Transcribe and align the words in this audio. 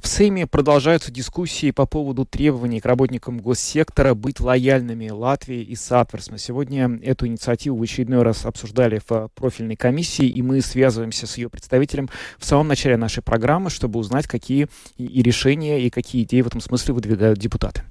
В 0.00 0.08
Сейме 0.08 0.46
продолжаются 0.46 1.10
дискуссии 1.10 1.70
по 1.70 1.86
поводу 1.86 2.24
требований 2.26 2.80
к 2.80 2.86
работникам 2.86 3.38
госсектора 3.38 4.14
быть 4.14 4.40
лояльными 4.40 5.08
Латвии 5.08 5.62
и 5.62 5.74
Сатверсме. 5.74 6.38
Сегодня 6.38 7.00
эту 7.02 7.26
инициативу 7.26 7.78
в 7.78 7.82
очередной 7.82 8.22
раз 8.22 8.44
обсуждали 8.44 9.00
в 9.08 9.28
профильной 9.34 9.76
комиссии, 9.76 10.26
и 10.26 10.42
мы 10.42 10.60
связываемся 10.60 11.26
с 11.26 11.38
ее 11.38 11.48
представителем 11.48 12.10
в 12.38 12.44
самом 12.44 12.68
начале 12.68 12.96
нашей 12.96 13.22
программы, 13.22 13.70
чтобы 13.70 13.98
узнать, 13.98 14.26
какие 14.26 14.68
и 14.98 15.22
решения, 15.22 15.80
и 15.80 15.90
какие 15.90 16.24
идеи 16.24 16.42
в 16.42 16.46
этом 16.46 16.60
смысле 16.60 16.94
выдвигают 16.94 17.38
депутаты. 17.38 17.82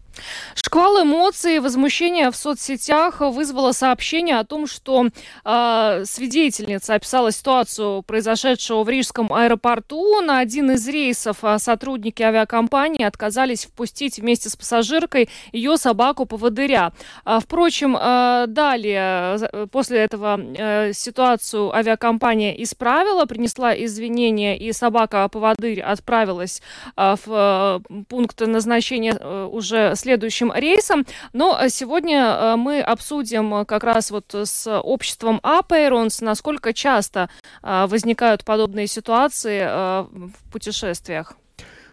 Шквал 0.55 1.03
эмоций 1.03 1.57
и 1.57 1.59
возмущения 1.59 2.31
в 2.31 2.35
соцсетях 2.35 3.19
вызвало 3.19 3.71
сообщение 3.71 4.39
о 4.39 4.43
том, 4.43 4.67
что 4.67 5.07
э, 5.43 6.03
свидетельница 6.05 6.95
описала 6.95 7.31
ситуацию, 7.31 8.03
произошедшего 8.03 8.83
в 8.83 8.89
Рижском 8.89 9.31
аэропорту. 9.31 10.21
На 10.21 10.39
один 10.39 10.71
из 10.71 10.87
рейсов 10.87 11.37
а, 11.43 11.59
сотрудники 11.59 12.23
авиакомпании 12.23 13.03
отказались 13.03 13.65
впустить 13.65 14.17
вместе 14.17 14.49
с 14.49 14.55
пассажиркой 14.55 15.29
ее 15.51 15.77
собаку-поводыря. 15.77 16.93
А, 17.23 17.39
впрочем, 17.39 17.97
э, 17.99 18.45
далее, 18.47 19.67
после 19.71 19.99
этого 19.99 20.39
э, 20.39 20.93
ситуацию 20.93 21.73
авиакомпания 21.75 22.51
исправила, 22.63 23.25
принесла 23.25 23.73
извинения, 23.75 24.57
и 24.57 24.71
собака-поводырь 24.71 25.81
отправилась 25.81 26.61
э, 26.95 27.15
в 27.25 27.81
э, 27.89 28.03
пункт 28.09 28.41
назначения 28.41 29.17
э, 29.19 29.49
уже 29.51 29.95
следующим 30.05 30.53
рейсом. 30.53 31.05
Но 31.33 31.57
э, 31.59 31.69
сегодня 31.69 32.19
э, 32.21 32.55
мы 32.57 32.79
обсудим 32.79 33.55
э, 33.55 33.65
как 33.65 33.83
раз 33.83 34.11
вот 34.11 34.35
с 34.35 34.79
обществом 34.79 35.39
Апейронс, 35.41 36.21
насколько 36.21 36.73
часто 36.73 37.29
возникают 37.63 38.45
подобные 38.45 38.87
ситуации 38.87 39.65
в 39.65 40.51
путешествиях. 40.51 41.33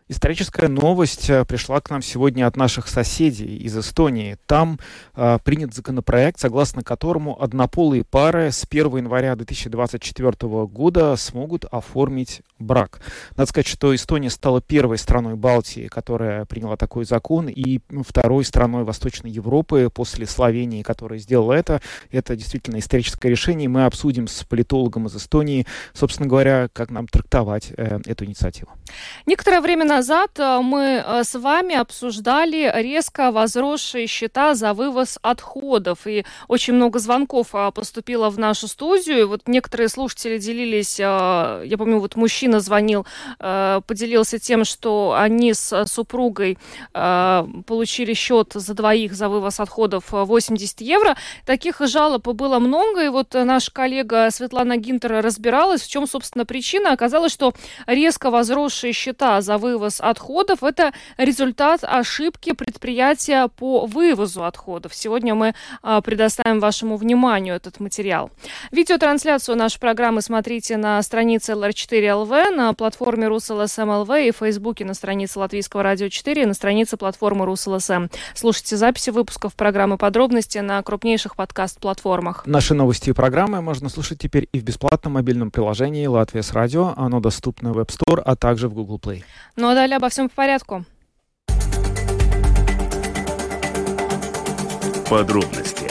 Историческая 0.08 0.68
новость 0.68 1.30
э, 1.30 1.44
пришла 1.44 1.80
к 1.80 1.88
нам 1.90 2.02
сегодня 2.02 2.46
от 2.46 2.56
наших 2.56 2.88
соседей 2.88 3.56
из 3.56 3.76
Эстонии. 3.78 4.36
Там 4.46 4.78
э, 5.14 5.38
принят 5.44 5.74
законопроект, 5.74 6.40
согласно 6.40 6.82
которому 6.82 7.40
однополые 7.40 8.04
пары 8.04 8.50
с 8.50 8.66
1 8.68 8.96
января 8.96 9.36
2024 9.36 10.32
года 10.66 11.14
смогут 11.16 11.64
оформить 11.66 12.42
брак. 12.58 13.00
Надо 13.36 13.48
сказать, 13.48 13.68
что 13.68 13.94
Эстония 13.94 14.30
стала 14.30 14.60
первой 14.60 14.98
страной 14.98 15.34
Балтии, 15.36 15.86
которая 15.86 16.46
приняла 16.46 16.76
такой 16.76 17.04
закон, 17.04 17.48
и 17.48 17.80
второй 18.04 18.44
страной 18.44 18.84
Восточной 18.84 19.30
Европы 19.30 19.88
после 19.92 20.26
Словении, 20.26 20.82
которая 20.82 21.20
сделала 21.20 21.52
это. 21.52 21.80
Это 22.10 22.34
действительно 22.34 22.78
историческое 22.78 23.28
решение. 23.28 23.68
Мы 23.68 23.84
обсудим 23.84 24.26
с 24.26 24.44
политологом 24.44 25.06
из 25.06 25.16
Эстонии, 25.16 25.66
собственно 25.92 26.28
говоря, 26.28 26.68
как 26.72 26.90
нам 26.90 27.06
трактовать 27.06 27.72
э, 27.76 28.00
эту 28.06 28.24
инициативу. 28.24 28.70
Некоторое 29.26 29.60
время 29.60 29.84
назад 29.96 30.30
э, 30.38 30.60
мы 30.62 31.04
э, 31.04 31.24
с 31.24 31.38
вами 31.38 31.74
обсуждали 31.74 32.70
резко 32.74 33.30
возросшие 33.30 34.06
счета 34.06 34.54
за 34.54 34.72
вывоз 34.72 35.18
отходов. 35.22 36.06
И 36.06 36.24
очень 36.48 36.74
много 36.74 36.98
звонков 36.98 37.48
э, 37.52 37.70
поступило 37.74 38.30
в 38.30 38.38
нашу 38.38 38.68
студию. 38.68 39.20
И 39.20 39.24
вот 39.24 39.42
некоторые 39.46 39.88
слушатели 39.88 40.38
делились, 40.38 40.98
я 40.98 41.76
помню, 41.78 41.98
вот 41.98 42.16
мужчина 42.16 42.60
звонил, 42.60 43.06
поделился 43.38 44.38
тем, 44.38 44.64
что 44.64 45.14
они 45.18 45.54
с 45.54 45.86
супругой 45.86 46.58
получили 46.92 48.14
счет 48.14 48.52
за 48.54 48.74
двоих 48.74 49.14
за 49.14 49.28
вывоз 49.28 49.60
отходов 49.60 50.04
80 50.10 50.80
евро. 50.80 51.16
Таких 51.44 51.80
жалоб 51.80 52.26
было 52.28 52.58
много. 52.58 53.04
И 53.04 53.08
вот 53.08 53.34
наша 53.34 53.70
коллега 53.72 54.28
Светлана 54.30 54.76
Гинтер 54.76 55.22
разбиралась, 55.22 55.82
в 55.82 55.90
чем, 55.90 56.06
собственно, 56.06 56.44
причина. 56.46 56.92
Оказалось, 56.92 57.32
что 57.32 57.52
резко 57.86 58.30
возросшие 58.30 58.92
счета 58.92 59.40
за 59.42 59.58
вывоз 59.58 59.81
вывоз 59.82 60.00
отходов. 60.00 60.62
Это 60.62 60.92
результат 61.18 61.80
ошибки 61.82 62.52
предприятия 62.52 63.48
по 63.48 63.86
вывозу 63.86 64.44
отходов. 64.44 64.94
Сегодня 64.94 65.34
мы 65.34 65.54
а, 65.82 66.00
предоставим 66.00 66.60
вашему 66.60 66.96
вниманию 66.96 67.56
этот 67.56 67.80
материал. 67.80 68.30
Видеотрансляцию 68.70 69.56
нашей 69.56 69.80
программы 69.80 70.22
смотрите 70.22 70.76
на 70.76 71.02
странице 71.02 71.52
LR4LV, 71.52 72.50
на 72.50 72.72
платформе 72.74 73.26
РусЛСМ 73.26 73.90
и 74.12 74.30
в 74.30 74.36
Фейсбуке 74.36 74.84
на 74.84 74.94
странице 74.94 75.40
Латвийского 75.40 75.82
радио 75.82 76.08
4 76.08 76.42
и 76.42 76.46
на 76.46 76.54
странице 76.54 76.96
платформы 76.96 77.44
РусЛСМ. 77.44 78.06
Слушайте 78.34 78.76
записи 78.76 79.10
выпусков 79.10 79.54
программы 79.54 79.98
«Подробности» 79.98 80.58
на 80.58 80.80
крупнейших 80.82 81.34
подкаст-платформах. 81.34 82.46
Наши 82.46 82.74
новости 82.74 83.10
и 83.10 83.12
программы 83.12 83.60
можно 83.60 83.88
слушать 83.88 84.20
теперь 84.20 84.48
и 84.52 84.60
в 84.60 84.62
бесплатном 84.62 85.14
мобильном 85.14 85.50
приложении 85.50 86.06
«Латвия 86.06 86.42
с 86.42 86.52
радио». 86.52 86.94
Оно 86.96 87.18
доступно 87.18 87.72
в 87.72 87.78
App 87.78 87.88
Store, 87.88 88.22
а 88.24 88.36
также 88.36 88.68
в 88.68 88.74
Google 88.74 89.00
Play. 89.02 89.24
Ну 89.56 89.68
а 89.68 89.71
далее 89.74 89.96
обо 89.96 90.08
всем 90.08 90.28
по 90.28 90.34
порядку. 90.34 90.84
Подробности 95.08 95.90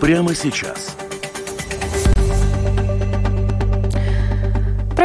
прямо 0.00 0.34
сейчас. 0.34 0.95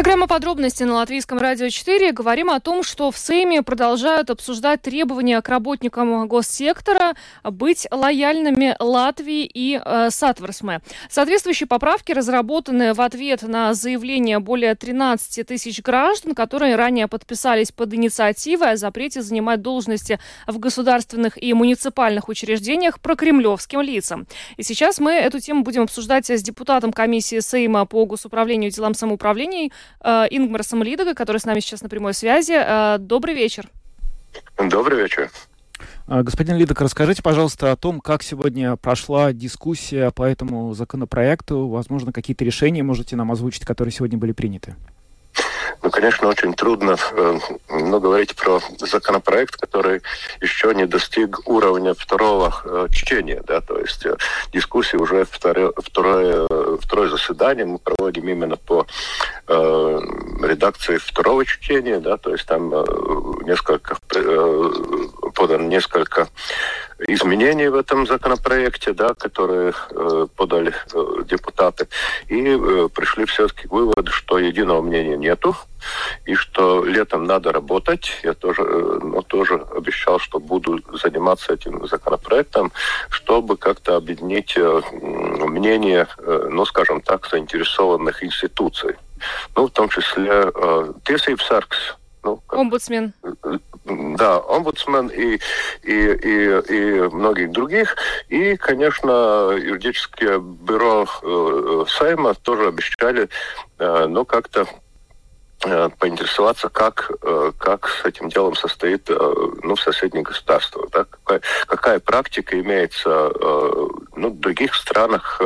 Программа 0.02 0.26
подробности 0.26 0.82
на 0.82 0.96
Латвийском 0.96 1.38
радио 1.38 1.70
4. 1.70 2.12
Говорим 2.12 2.50
о 2.50 2.60
том, 2.60 2.82
что 2.82 3.12
в 3.12 3.20
Сейме 3.20 3.62
продолжают 3.62 4.32
обсуждать 4.32 4.82
требования 4.82 5.40
к 5.44 5.48
работникам 5.48 6.28
госсектора 6.28 7.14
быть 7.44 7.88
лояльными 7.92 8.76
Латвии 8.80 9.46
и 9.46 9.80
э, 9.80 10.10
Сатверсме. 10.10 10.82
Соответствующие 11.08 11.68
поправки 11.68 12.14
разработаны 12.14 12.96
в 12.96 13.02
ответ 13.02 13.44
на 13.44 13.76
заявление 13.76 14.40
более 14.40 14.74
13 14.74 15.46
тысяч 15.46 15.84
граждан, 15.84 16.34
которые 16.34 16.78
ранее 16.78 17.08
подписались 17.08 17.72
под 17.72 17.94
инициативой 17.94 18.72
о 18.72 18.78
запрете 18.78 19.22
занимать 19.22 19.62
должности 19.62 20.20
в 20.48 20.58
государственных 20.58 21.40
и 21.40 21.54
муниципальных 21.54 22.28
учреждениях 22.28 23.00
про 23.00 23.16
кремлевским 23.16 23.82
лицам. 23.82 24.26
И 24.58 24.64
сейчас 24.64 25.00
мы 25.00 25.12
эту 25.12 25.40
тему 25.40 25.62
будем 25.62 25.84
обсуждать 25.84 26.28
с 26.28 26.42
депутатом 26.42 26.92
комиссии 26.92 27.40
Сейма 27.40 27.86
по 27.86 28.08
госуправлению 28.08 28.72
и 28.72 28.74
делам 28.74 28.96
самоуправления 28.96 29.70
Э, 30.04 30.26
Ингмара 30.30 30.64
Самолидога, 30.64 31.14
который 31.14 31.38
с 31.38 31.46
нами 31.46 31.60
сейчас 31.60 31.82
на 31.82 31.90
прямой 31.90 32.14
связи. 32.14 32.54
Э, 32.56 32.98
добрый 33.00 33.36
вечер. 33.36 33.68
Добрый 34.58 35.02
вечер. 35.02 35.30
А, 36.08 36.24
господин 36.24 36.58
Лидок, 36.58 36.82
расскажите, 36.82 37.22
пожалуйста, 37.22 37.72
о 37.72 37.76
том, 37.76 38.02
как 38.02 38.24
сегодня 38.24 38.76
прошла 38.76 39.34
дискуссия 39.34 40.12
по 40.12 40.24
этому 40.24 40.74
законопроекту. 40.74 41.68
Возможно, 41.68 42.12
какие-то 42.12 42.44
решения 42.46 42.84
можете 42.84 43.16
нам 43.16 43.32
озвучить, 43.32 43.66
которые 43.66 43.92
сегодня 43.92 44.18
были 44.18 44.32
приняты. 44.32 44.76
Ну, 45.84 45.90
конечно, 45.90 46.28
очень 46.28 46.54
трудно 46.54 46.96
э, 47.14 47.40
ну, 47.70 48.00
говорить 48.00 48.36
про 48.36 48.62
законопроект, 48.78 49.56
который 49.56 50.04
еще 50.40 50.76
не 50.76 50.86
достиг 50.86 51.40
уровня 51.50 51.96
второго 51.96 52.54
э, 52.64 52.88
чтения. 52.92 53.42
Да? 53.48 53.62
То 53.62 53.80
есть 53.80 54.06
э, 54.06 54.16
дискуссии 54.54 54.98
уже 54.98 55.26
второе, 55.26 55.74
второе, 55.76 56.48
второе 56.80 57.10
заседание 57.10 57.66
мы 57.66 57.80
проводим 57.80 58.30
именно 58.30 58.56
по 58.56 58.86
редакции 59.48 60.98
второго 60.98 61.46
чтения. 61.46 62.00
Да? 62.00 62.18
То 62.18 62.32
есть 62.32 62.46
там 62.46 62.70
несколько, 63.44 63.98
подано 65.34 65.68
несколько 65.68 66.30
изменений 67.08 67.68
в 67.68 67.76
этом 67.76 68.08
законопроекте, 68.08 68.94
да, 68.94 69.14
которые 69.14 69.74
подали 70.38 70.74
депутаты, 71.26 71.88
и 72.30 72.58
пришли 72.96 73.26
все-таки 73.26 73.68
к 73.68 73.72
выводу, 73.72 74.12
что 74.12 74.40
единого 74.40 74.82
мнения 74.82 75.18
нету, 75.18 75.56
и 76.26 76.36
что 76.36 76.84
летом 76.84 77.26
надо 77.26 77.52
работать. 77.52 78.12
Я 78.24 78.34
тоже, 78.34 78.62
э, 78.64 79.00
ну, 79.02 79.22
тоже 79.22 79.56
обещал, 79.76 80.20
что 80.20 80.40
буду 80.40 80.80
заниматься 81.02 81.54
этим 81.54 81.88
законопроектом, 81.88 82.72
чтобы 83.10 83.58
как-то 83.58 83.96
объединить 83.96 84.54
э, 84.58 84.82
мнение, 84.92 86.08
э, 86.18 86.48
ну, 86.50 86.66
скажем 86.66 87.02
так, 87.02 87.28
заинтересованных 87.28 88.24
институций. 88.24 88.96
Ну, 89.56 89.68
в 89.68 89.72
том 89.72 89.90
числе 89.90 90.52
э, 90.54 90.94
Тесейп 91.04 91.42
Саркс, 91.42 91.96
ну, 92.24 92.38
как, 92.48 92.60
Омбудсмен. 92.60 93.14
Да, 93.86 94.40
омбудсмен 94.48 95.08
и, 95.08 95.40
и, 95.82 95.94
и, 95.94 96.62
и 96.70 97.10
многих 97.10 97.52
других. 97.52 97.96
И, 98.30 98.56
конечно, 98.56 99.52
юридическое 99.58 100.38
бюро 100.38 101.08
э, 101.24 101.86
Сайма 101.90 102.36
тоже 102.36 102.68
обещали, 102.68 103.28
э, 103.80 104.06
ну, 104.08 104.24
как-то 104.24 104.68
поинтересоваться, 106.00 106.70
как, 106.70 107.12
э, 107.22 107.52
как 107.58 107.88
с 107.88 108.06
этим 108.06 108.30
делом 108.30 108.56
состоит 108.56 109.10
э, 109.10 109.34
ну, 109.64 109.76
в 109.76 109.82
соседних 109.82 110.24
государствах. 110.24 110.90
Да? 110.92 111.06
Какая, 111.06 111.42
какая 111.68 112.00
практика 112.00 112.60
имеется 112.60 113.32
ну, 114.16 114.30
в 114.30 114.40
других 114.40 114.76
странах, 114.76 115.40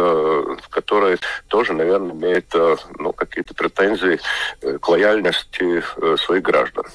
которые 0.69 1.17
тоже, 1.47 1.73
наверное, 1.73 2.13
имеют 2.13 2.53
ну, 2.97 3.13
какие-то 3.13 3.53
претензии 3.53 4.19
к 4.79 4.87
лояльности 4.87 5.83
своих 6.17 6.43
граждан. 6.43 6.85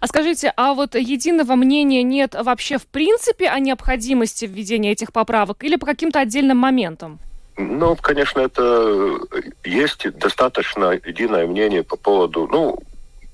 А 0.00 0.06
скажите, 0.06 0.52
а 0.56 0.74
вот 0.74 0.94
единого 0.94 1.54
мнения 1.54 2.02
нет 2.02 2.34
вообще 2.34 2.78
в 2.78 2.86
принципе 2.86 3.48
о 3.48 3.58
необходимости 3.58 4.44
введения 4.44 4.92
этих 4.92 5.12
поправок 5.12 5.62
или 5.64 5.76
по 5.76 5.86
каким-то 5.86 6.20
отдельным 6.20 6.58
моментам? 6.58 7.20
Ну, 7.58 7.96
конечно, 7.96 8.40
это 8.40 9.18
есть 9.64 10.08
достаточно 10.16 10.92
единое 11.04 11.44
мнение 11.46 11.82
по 11.82 11.96
поводу, 11.96 12.48
ну, 12.50 12.78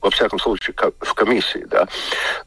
во 0.00 0.10
всяком 0.10 0.38
случае, 0.38 0.74
в 1.00 1.14
комиссии, 1.14 1.66
да, 1.66 1.86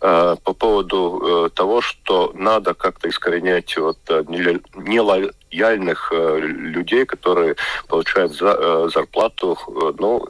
э, 0.01 0.35
по 0.43 0.53
поводу 0.53 1.45
э, 1.45 1.49
того, 1.51 1.81
что 1.81 2.31
надо 2.33 2.73
как-то 2.73 3.09
искоренять 3.09 3.77
вот 3.77 3.99
э, 4.09 4.23
нелояльных 4.27 6.11
людей, 6.11 7.05
которые 7.05 7.55
получают 7.87 8.33
зарплату, 8.33 9.57
ну, 9.99 10.27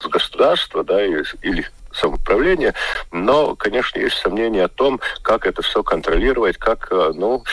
с 0.00 0.06
государства, 0.08 0.84
да, 0.84 1.04
или 1.04 1.66
самоуправления, 1.94 2.74
но, 3.12 3.54
конечно, 3.56 3.98
есть 3.98 4.16
сомнения 4.18 4.64
о 4.64 4.68
том, 4.68 5.00
как 5.22 5.46
это 5.46 5.62
все 5.62 5.82
контролировать, 5.82 6.56
как, 6.56 6.88
э, 6.90 7.12
ну, 7.14 7.44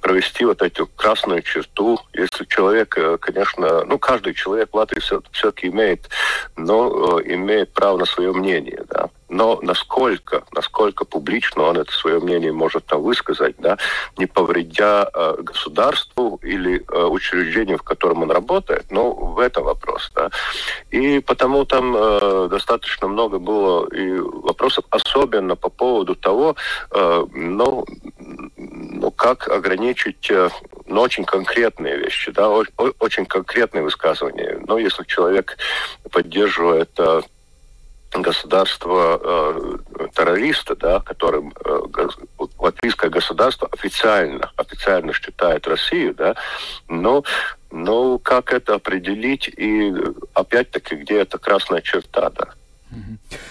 провести 0.00 0.44
вот 0.44 0.62
эту 0.62 0.86
красную 0.96 1.42
черту. 1.42 1.98
Если 2.14 2.44
человек, 2.44 2.96
э, 2.96 3.18
конечно, 3.18 3.84
ну, 3.84 3.98
каждый 3.98 4.34
человек 4.34 4.70
в 4.72 4.76
Латвии 4.76 5.00
все-таки 5.32 5.68
имеет, 5.68 6.08
но 6.56 7.20
э, 7.20 7.34
имеет 7.34 7.72
право 7.72 7.98
на 7.98 8.04
свое 8.04 8.32
мнение, 8.32 8.84
да 8.88 9.08
но 9.28 9.58
насколько, 9.62 10.44
насколько 10.52 11.04
публично 11.04 11.64
он 11.64 11.78
это 11.78 11.92
свое 11.92 12.18
мнение 12.18 12.52
может 12.52 12.86
там 12.86 13.02
высказать, 13.02 13.56
да, 13.58 13.76
не 14.16 14.26
повредя 14.26 15.08
э, 15.12 15.36
государству 15.42 16.40
или 16.42 16.84
э, 16.88 17.04
учреждению, 17.04 17.78
в 17.78 17.82
котором 17.82 18.22
он 18.22 18.30
работает, 18.30 18.86
ну, 18.90 19.12
в 19.12 19.38
этом 19.38 19.64
вопрос, 19.64 20.10
да. 20.14 20.30
И 20.90 21.20
потому 21.20 21.64
там 21.64 21.94
э, 21.96 22.48
достаточно 22.50 23.08
много 23.08 23.38
было 23.38 23.86
и 23.88 24.18
вопросов, 24.18 24.84
особенно 24.90 25.56
по 25.56 25.68
поводу 25.68 26.14
того, 26.14 26.56
э, 26.90 27.24
ну, 27.32 27.84
ну, 28.56 29.10
как 29.10 29.48
ограничить 29.48 30.30
э, 30.30 30.48
ну, 30.86 31.00
очень 31.00 31.24
конкретные 31.24 31.96
вещи, 31.98 32.32
да, 32.32 32.48
очень 32.48 33.26
конкретные 33.26 33.82
высказывания. 33.82 34.60
Но 34.66 34.78
если 34.78 35.04
человек 35.04 35.56
поддерживает 36.10 36.90
э, 36.98 37.22
государство 38.12 39.20
э, 39.22 40.08
террориста, 40.14 40.74
да, 40.76 41.00
которым 41.00 41.52
э, 41.64 41.80
латвийское 42.58 43.10
государство 43.10 43.68
официально, 43.72 44.50
официально 44.56 45.12
считает 45.12 45.66
Россию, 45.66 46.14
да, 46.14 46.34
но, 46.88 47.24
но 47.70 48.18
как 48.18 48.52
это 48.52 48.74
определить 48.74 49.48
и 49.48 49.92
опять-таки 50.34 50.96
где 50.96 51.20
эта 51.20 51.38
красная 51.38 51.80
черта, 51.82 52.30
да. 52.30 52.48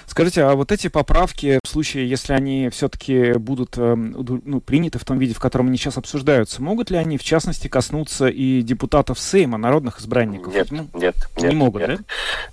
Скажите, 0.06 0.44
а 0.44 0.56
вот 0.56 0.72
эти 0.72 0.88
поправки, 0.88 1.60
в 1.64 1.68
случае, 1.68 2.10
если 2.10 2.34
они 2.34 2.70
все-таки 2.70 3.34
будут 3.34 3.78
э, 3.78 3.96
ну, 3.96 4.62
приняты 4.62 5.00
в 5.00 5.06
том 5.06 5.20
виде, 5.20 5.34
в 5.34 5.40
котором 5.40 5.68
они 5.68 5.78
сейчас 5.78 5.98
обсуждаются, 5.98 6.62
могут 6.62 6.90
ли 6.90 6.98
они, 6.98 7.18
в 7.18 7.24
частности, 7.24 7.68
коснуться 7.68 8.28
и 8.28 8.62
депутатов 8.62 9.20
Сейма, 9.20 9.58
народных 9.58 10.00
избранников? 10.00 10.54
Нет, 10.54 10.68
ну, 10.72 10.90
нет, 10.94 11.16
не 11.38 11.44
нет, 11.44 11.54
могут, 11.54 11.82
нет, 11.82 12.00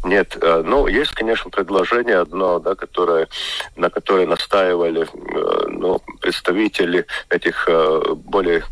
да? 0.03 0.09
Нет, 0.09 0.39
э, 0.41 0.63
ну, 0.65 0.87
есть, 0.87 1.13
конечно, 1.13 1.51
предложение 1.51 2.19
одно, 2.19 2.59
да, 2.59 2.75
которое, 2.75 3.29
на 3.77 3.89
которое 3.91 4.27
настаивали 4.27 5.03
э, 5.03 5.69
ну, 5.69 6.01
представители 6.21 7.07
этих 7.31 7.69
более 8.17 8.65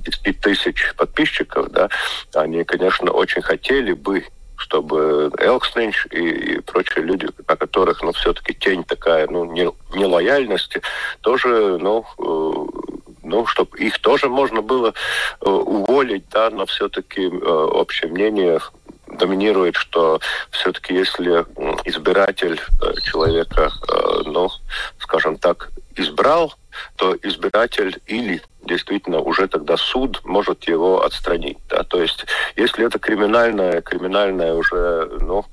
10 0.00 0.40
тысяч 0.40 0.94
подписчиков, 0.96 1.70
да, 1.70 1.88
они, 2.34 2.64
конечно, 2.64 3.10
очень 3.10 3.42
хотели 3.42 3.92
бы 3.92 4.24
чтобы 4.60 5.32
Элкснинч 5.38 6.06
и, 6.10 6.28
и 6.28 6.60
прочие 6.60 7.04
люди, 7.04 7.28
на 7.48 7.56
которых, 7.56 8.02
ну, 8.02 8.12
все-таки 8.12 8.54
тень 8.54 8.84
такая, 8.84 9.26
ну, 9.26 9.44
не, 9.44 9.70
нелояльности, 9.94 10.82
тоже, 11.22 11.78
ну, 11.80 12.04
э, 12.18 12.88
ну, 13.22 13.46
чтобы 13.46 13.78
их 13.78 13.98
тоже 14.00 14.28
можно 14.28 14.60
было 14.60 14.92
э, 15.40 15.48
уволить, 15.48 16.24
да, 16.30 16.50
но 16.50 16.66
все-таки 16.66 17.22
э, 17.22 17.28
общее 17.28 18.10
мнение 18.10 18.60
доминирует, 19.06 19.76
что 19.76 20.20
все-таки 20.50 20.94
если 20.94 21.44
избиратель 21.84 22.60
э, 22.82 23.00
человека, 23.02 23.70
э, 23.88 24.22
ну, 24.26 24.50
скажем 24.98 25.38
так, 25.38 25.70
избрал, 26.00 26.54
то 26.96 27.16
избиратель 27.22 28.00
или 28.06 28.42
действительно 28.64 29.20
уже 29.20 29.48
тогда 29.48 29.76
суд 29.76 30.20
может 30.24 30.64
его 30.64 31.04
отстранить. 31.04 31.58
Да? 31.68 31.82
То 31.82 32.00
есть 32.00 32.26
если 32.56 32.86
это 32.86 32.98
криминальное, 32.98 33.80
криминальное 33.80 34.54
уже, 34.54 35.08
ну, 35.20 35.44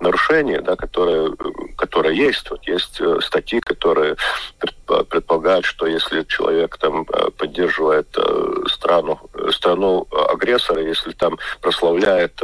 нарушение, 0.00 0.60
да, 0.60 0.76
которое, 0.76 1.32
которое 1.76 2.14
есть. 2.14 2.50
Вот 2.50 2.66
есть 2.66 3.00
э, 3.00 3.18
статьи, 3.22 3.60
которые 3.60 4.16
предполагают, 5.08 5.64
что 5.64 5.86
если 5.86 6.22
человек 6.24 6.76
там 6.78 7.06
э, 7.12 7.30
поддерживает 7.30 8.08
э, 8.16 8.64
страну, 8.68 9.18
страну 9.50 10.06
агрессора, 10.30 10.82
если 10.82 11.12
там 11.12 11.38
прославляет 11.60 12.40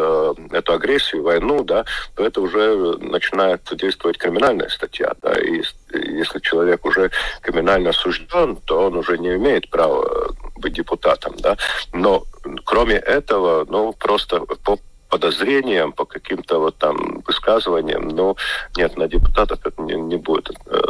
эту 0.51 0.73
агрессию, 0.73 1.23
войну, 1.23 1.63
да, 1.65 1.85
то 2.15 2.25
это 2.25 2.41
уже 2.41 2.97
начинает 2.99 3.63
действовать 3.77 4.19
криминальная 4.19 4.69
статья. 4.69 5.13
Да, 5.21 5.33
и 5.35 5.63
если 5.93 6.41
человек 6.41 6.85
уже 6.85 7.11
криминально 7.43 7.91
осужден, 7.91 8.57
то 8.65 8.87
он 8.87 8.97
уже 8.97 9.19
не 9.19 9.35
имеет 9.35 9.69
права 9.71 10.33
быть 10.57 10.73
депутатом. 10.73 11.35
Да. 11.39 11.57
Но 11.93 12.25
кроме 12.65 12.95
этого, 12.95 13.67
ну, 13.69 13.93
просто 13.93 14.41
по 14.65 14.79
подозрениям, 15.13 15.93
по 15.93 16.07
каким-то 16.07 16.59
вот 16.59 16.79
там 16.79 17.23
высказываниям, 17.27 18.09
но 18.09 18.35
нет, 18.79 18.97
на 18.97 19.07
депутатов 19.09 19.61
это 19.63 19.83
не, 19.83 19.95
не 19.95 20.17
будет 20.17 20.57
э, 20.67 20.81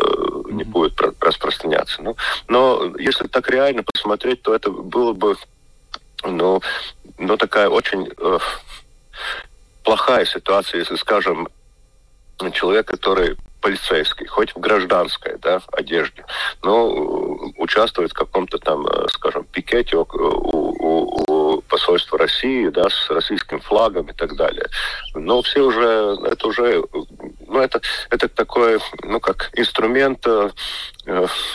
не 0.51 0.63
будет 0.63 1.01
распространяться. 1.21 2.01
Ну, 2.03 2.17
но 2.47 2.95
если 3.01 3.27
так 3.27 3.51
реально 3.51 3.83
посмотреть, 3.83 4.43
то 4.43 4.55
это 4.55 4.71
было 4.71 5.13
бы 5.13 5.35
ну, 6.25 6.63
ну 7.19 7.37
такая 7.37 7.69
очень 7.69 8.09
э, 8.17 8.39
плохая 9.83 10.25
ситуация, 10.25 10.79
если, 10.79 10.95
скажем, 10.95 11.49
человек, 12.51 12.87
который 12.87 13.37
полицейский, 13.63 14.27
хоть 14.27 14.55
в 14.55 14.59
гражданской 14.59 15.39
да, 15.41 15.63
одежде, 15.73 16.25
но 16.63 16.89
участвует 17.57 18.11
в 18.11 18.15
каком-то 18.15 18.59
там, 18.59 18.87
э, 18.87 19.07
скажем, 19.09 19.45
пикете 19.45 19.97
у, 19.97 20.07
у, 20.11 21.33
у 21.33 21.63
посольства 21.63 22.19
России, 22.19 22.69
да, 22.69 22.91
с 22.91 23.09
российским 23.09 23.61
флагом 23.61 24.07
и 24.07 24.13
так 24.13 24.37
далее. 24.37 24.67
Но 25.15 25.41
все 25.43 25.61
уже, 25.61 26.19
это 26.25 26.49
уже, 26.49 26.85
ну, 27.47 27.61
это, 27.61 27.81
это 28.11 28.29
такой, 28.29 28.79
ну, 29.05 29.21
как 29.21 29.51
инструмент 29.55 30.27
э, 30.27 30.51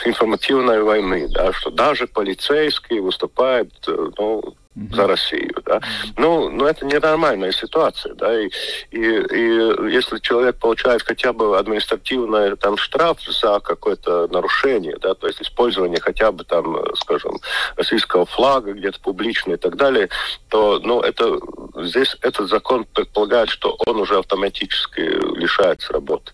информативной 0.06 0.82
войны, 0.82 1.28
да, 1.30 1.52
что 1.52 1.70
даже 1.70 2.08
полицейский 2.08 3.00
выступает, 3.00 3.72
э, 3.88 4.10
ну, 4.18 4.56
за 4.92 5.08
Россию, 5.08 5.56
да. 5.66 5.82
Ну, 6.18 6.50
ну 6.50 6.66
это 6.66 6.86
ненормальная 6.86 7.52
ситуация, 7.52 8.14
да, 8.16 8.40
и, 8.40 8.50
и, 8.92 9.00
и 9.00 9.92
если 9.92 10.20
человек 10.20 10.58
получает 10.58 11.02
хотя 11.02 11.34
бы 11.34 11.58
административный 11.58 12.56
там 12.58 12.78
штраф 12.78 13.20
за 13.24 13.60
какое-то 13.60 14.28
нарушение, 14.28 14.98
да, 15.02 15.14
то 15.16 15.28
есть 15.28 15.42
использование 15.42 16.00
хотя 16.00 16.32
бы 16.32 16.44
там, 16.44 16.78
скажем, 16.96 17.40
российского 17.76 18.26
флага 18.26 18.74
где-то 18.74 19.00
публично 19.02 19.54
и 19.54 19.58
так 19.58 19.76
далее, 19.76 20.10
то, 20.50 20.80
ну, 20.84 21.02
это 21.02 21.40
здесь 21.78 22.16
этот 22.22 22.50
закон 22.50 22.86
предполагает, 22.86 23.50
что 23.50 23.78
он 23.86 23.98
уже 23.98 24.18
автоматически 24.18 25.02
лишается 25.38 25.94
работы. 25.94 26.34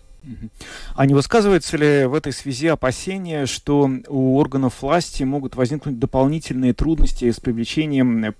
А 0.94 1.06
не 1.06 1.14
высказывается 1.14 1.76
ли 1.76 2.04
в 2.06 2.14
этой 2.14 2.32
связи 2.32 2.68
опасение, 2.68 3.46
что 3.46 3.90
у 4.08 4.38
органов 4.38 4.82
власти 4.82 5.22
могут 5.22 5.56
возникнуть 5.56 5.98
дополнительные 5.98 6.72
трудности 6.72 7.30
с 7.30 7.40
привлечением 7.40 8.34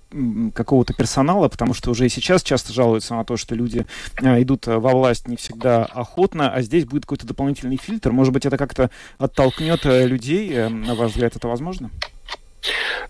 какого-то 0.53 0.93
персонала, 0.93 1.47
потому 1.49 1.73
что 1.73 1.91
уже 1.91 2.05
и 2.05 2.09
сейчас 2.09 2.43
часто 2.43 2.73
жалуются 2.73 3.15
на 3.15 3.23
то, 3.23 3.37
что 3.37 3.55
люди 3.55 3.85
а, 4.21 4.41
идут 4.41 4.67
во 4.67 4.91
власть 4.91 5.27
не 5.27 5.35
всегда 5.35 5.85
охотно, 5.85 6.49
а 6.51 6.61
здесь 6.61 6.85
будет 6.85 7.03
какой-то 7.03 7.27
дополнительный 7.27 7.77
фильтр. 7.77 8.11
Может 8.11 8.33
быть, 8.33 8.45
это 8.45 8.57
как-то 8.57 8.89
оттолкнет 9.17 9.85
э, 9.85 10.07
людей? 10.07 10.51
Э, 10.53 10.69
на 10.69 10.95
ваш 10.95 11.11
взгляд, 11.11 11.35
это 11.35 11.47
возможно? 11.47 11.91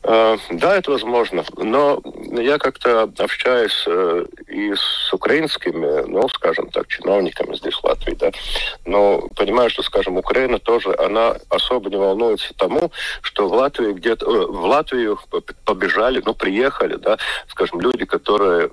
Э, 0.03 0.38
да, 0.51 0.77
это 0.77 0.91
возможно, 0.91 1.43
но 1.57 2.01
я 2.31 2.57
как-то 2.57 3.03
общаюсь 3.17 3.83
э, 3.88 4.25
и 4.47 4.74
с 4.74 5.13
украинскими, 5.13 6.03
ну, 6.07 6.27
скажем 6.29 6.69
так, 6.69 6.88
чиновниками 6.88 7.55
здесь 7.55 7.74
в 7.75 7.83
Латвии, 7.83 8.15
да, 8.15 8.31
но 8.85 9.27
понимаю, 9.35 9.69
что, 9.69 9.83
скажем, 9.83 10.17
Украина 10.17 10.59
тоже, 10.59 10.95
она 10.97 11.35
особо 11.50 11.89
не 11.89 11.97
волнуется 11.97 12.53
тому, 12.55 12.91
что 13.21 13.47
в 13.47 13.53
Латвии 13.53 13.93
где-то, 13.93 14.25
э, 14.25 14.45
в 14.45 14.65
Латвию 14.65 15.19
побежали, 15.65 16.21
ну, 16.25 16.33
приехали, 16.33 16.95
да, 16.95 17.17
скажем, 17.47 17.81
люди, 17.81 18.05
которые, 18.05 18.69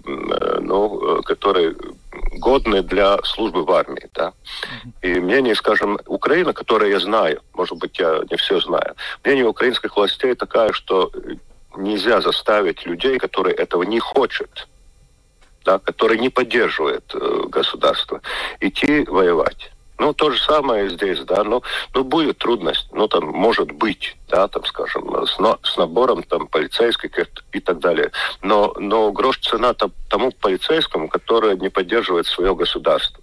ну, 0.61 1.23
которые 1.23 1.75
годны 2.33 2.83
для 2.83 3.19
службы 3.23 3.65
в 3.65 3.71
армии. 3.71 4.09
Да? 4.15 4.33
И 5.03 5.15
мнение, 5.15 5.55
скажем, 5.55 5.99
Украины, 6.07 6.53
которое 6.53 6.91
я 6.91 7.01
знаю, 7.01 7.41
может 7.55 7.79
быть, 7.79 7.99
я 7.99 8.23
не 8.31 8.37
все 8.37 8.61
знаю, 8.61 8.95
мнение 9.25 9.47
украинских 9.47 9.97
властей 9.97 10.35
такая, 10.35 10.73
что 10.73 11.11
нельзя 11.77 12.21
заставить 12.21 12.87
людей, 12.87 13.19
которые 13.19 13.55
этого 13.55 13.83
не 13.83 14.01
хотят, 14.01 14.69
да, 15.65 15.79
которые 15.79 16.21
не 16.21 16.29
поддерживают 16.29 17.05
э, 17.15 17.45
государство, 17.49 18.21
идти 18.61 19.05
воевать. 19.05 19.73
Ну, 20.03 20.13
то 20.13 20.33
же 20.33 20.43
самое 20.43 20.91
здесь, 20.91 21.21
да, 21.21 21.45
ну, 21.45 21.63
ну, 21.95 22.03
будет 22.03 22.39
трудность, 22.39 22.89
ну, 22.91 23.07
там, 23.07 23.25
может 23.25 23.71
быть, 23.71 24.17
да, 24.29 24.49
там, 24.49 24.65
скажем, 24.65 25.15
с, 25.25 25.39
на, 25.39 25.59
с 25.63 25.77
набором, 25.77 26.25
там, 26.25 26.49
полицейских 26.49 27.11
и 27.53 27.61
так 27.61 27.79
далее. 27.79 28.11
Но, 28.43 28.75
но 28.81 29.13
грош 29.13 29.39
цена 29.39 29.75
там, 29.75 29.93
тому 30.11 30.33
полицейскому, 30.33 31.09
который 31.09 31.57
не 31.57 31.69
поддерживает 31.69 32.27
свое 32.27 32.53
государство. 32.53 33.23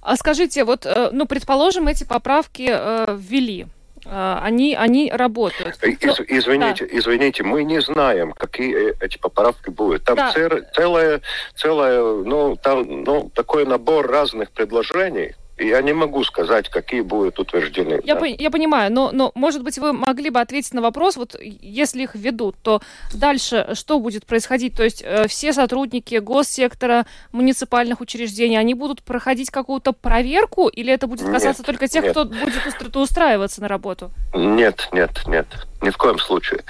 А 0.00 0.16
скажите, 0.16 0.64
вот, 0.64 0.86
э, 0.86 1.10
ну, 1.12 1.26
предположим, 1.26 1.88
эти 1.88 2.04
поправки 2.04 2.66
э, 2.70 3.18
ввели, 3.20 3.66
они, 4.04 4.74
они 4.74 5.10
работают. 5.12 5.82
Из, 5.82 6.02
Но, 6.02 6.24
извините, 6.26 6.86
да. 6.86 6.98
извините, 6.98 7.42
мы 7.42 7.64
не 7.64 7.80
знаем, 7.80 8.32
какие 8.32 8.94
эти 9.02 9.18
поправки 9.18 9.70
будут. 9.70 10.04
Там 10.04 10.16
да. 10.16 10.32
целое, 10.74 11.20
целое, 11.56 12.02
ну, 12.24 12.56
там, 12.56 13.04
ну, 13.04 13.30
такой 13.34 13.64
набор 13.66 14.06
разных 14.06 14.50
предложений. 14.50 15.34
Я 15.58 15.82
не 15.82 15.92
могу 15.92 16.22
сказать, 16.24 16.68
какие 16.68 17.00
будут 17.00 17.38
утверждены. 17.38 18.00
Я, 18.04 18.14
да. 18.14 18.20
по, 18.20 18.24
я 18.24 18.50
понимаю, 18.50 18.92
но, 18.92 19.10
но, 19.12 19.32
может 19.34 19.62
быть, 19.62 19.78
вы 19.78 19.92
могли 19.92 20.30
бы 20.30 20.40
ответить 20.40 20.72
на 20.72 20.80
вопрос, 20.80 21.16
вот 21.16 21.36
если 21.40 22.02
их 22.02 22.14
введут, 22.14 22.56
то 22.62 22.80
дальше 23.12 23.70
что 23.74 23.98
будет 23.98 24.24
происходить? 24.24 24.74
То 24.76 24.84
есть 24.84 25.02
э, 25.04 25.26
все 25.26 25.52
сотрудники 25.52 26.16
госсектора, 26.16 27.06
муниципальных 27.32 28.00
учреждений, 28.00 28.56
они 28.56 28.74
будут 28.74 29.02
проходить 29.02 29.50
какую-то 29.50 29.92
проверку, 29.92 30.68
или 30.68 30.92
это 30.92 31.06
будет 31.06 31.26
касаться 31.26 31.62
нет, 31.62 31.66
только 31.66 31.88
тех, 31.88 32.04
нет. 32.04 32.12
кто 32.12 32.24
будет 32.24 32.96
устраиваться 32.96 33.60
на 33.60 33.68
работу? 33.68 34.10
Нет, 34.34 34.88
нет, 34.92 35.22
нет, 35.26 35.46
ни 35.82 35.90
в 35.90 35.96
коем 35.96 36.18
случае. 36.18 36.62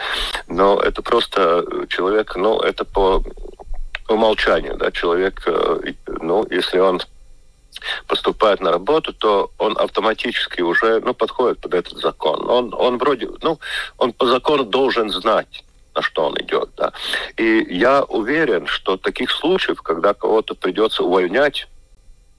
Но 0.46 0.80
это 0.80 1.02
просто 1.02 1.64
человек, 1.88 2.36
ну, 2.36 2.60
это 2.60 2.84
по 2.84 3.22
умолчанию, 4.08 4.76
да, 4.76 4.90
человек, 4.90 5.42
э, 5.46 5.92
ну, 6.20 6.46
если 6.50 6.78
он 6.78 7.00
поступает 8.06 8.60
на 8.60 8.70
работу, 8.70 9.12
то 9.12 9.50
он 9.58 9.76
автоматически 9.78 10.62
уже 10.62 11.00
ну, 11.00 11.14
подходит 11.14 11.60
под 11.60 11.74
этот 11.74 11.98
закон. 11.98 12.48
Он, 12.48 12.74
он 12.74 12.98
вроде, 12.98 13.28
ну, 13.42 13.58
он 13.96 14.12
по 14.12 14.26
закону 14.26 14.64
должен 14.64 15.10
знать, 15.10 15.64
на 15.94 16.02
что 16.02 16.26
он 16.26 16.34
идет. 16.40 16.70
Да. 16.76 16.92
И 17.36 17.66
я 17.70 18.02
уверен, 18.02 18.66
что 18.66 18.96
таких 18.96 19.30
случаев, 19.30 19.82
когда 19.82 20.14
кого-то 20.14 20.54
придется 20.54 21.02
увольнять, 21.02 21.68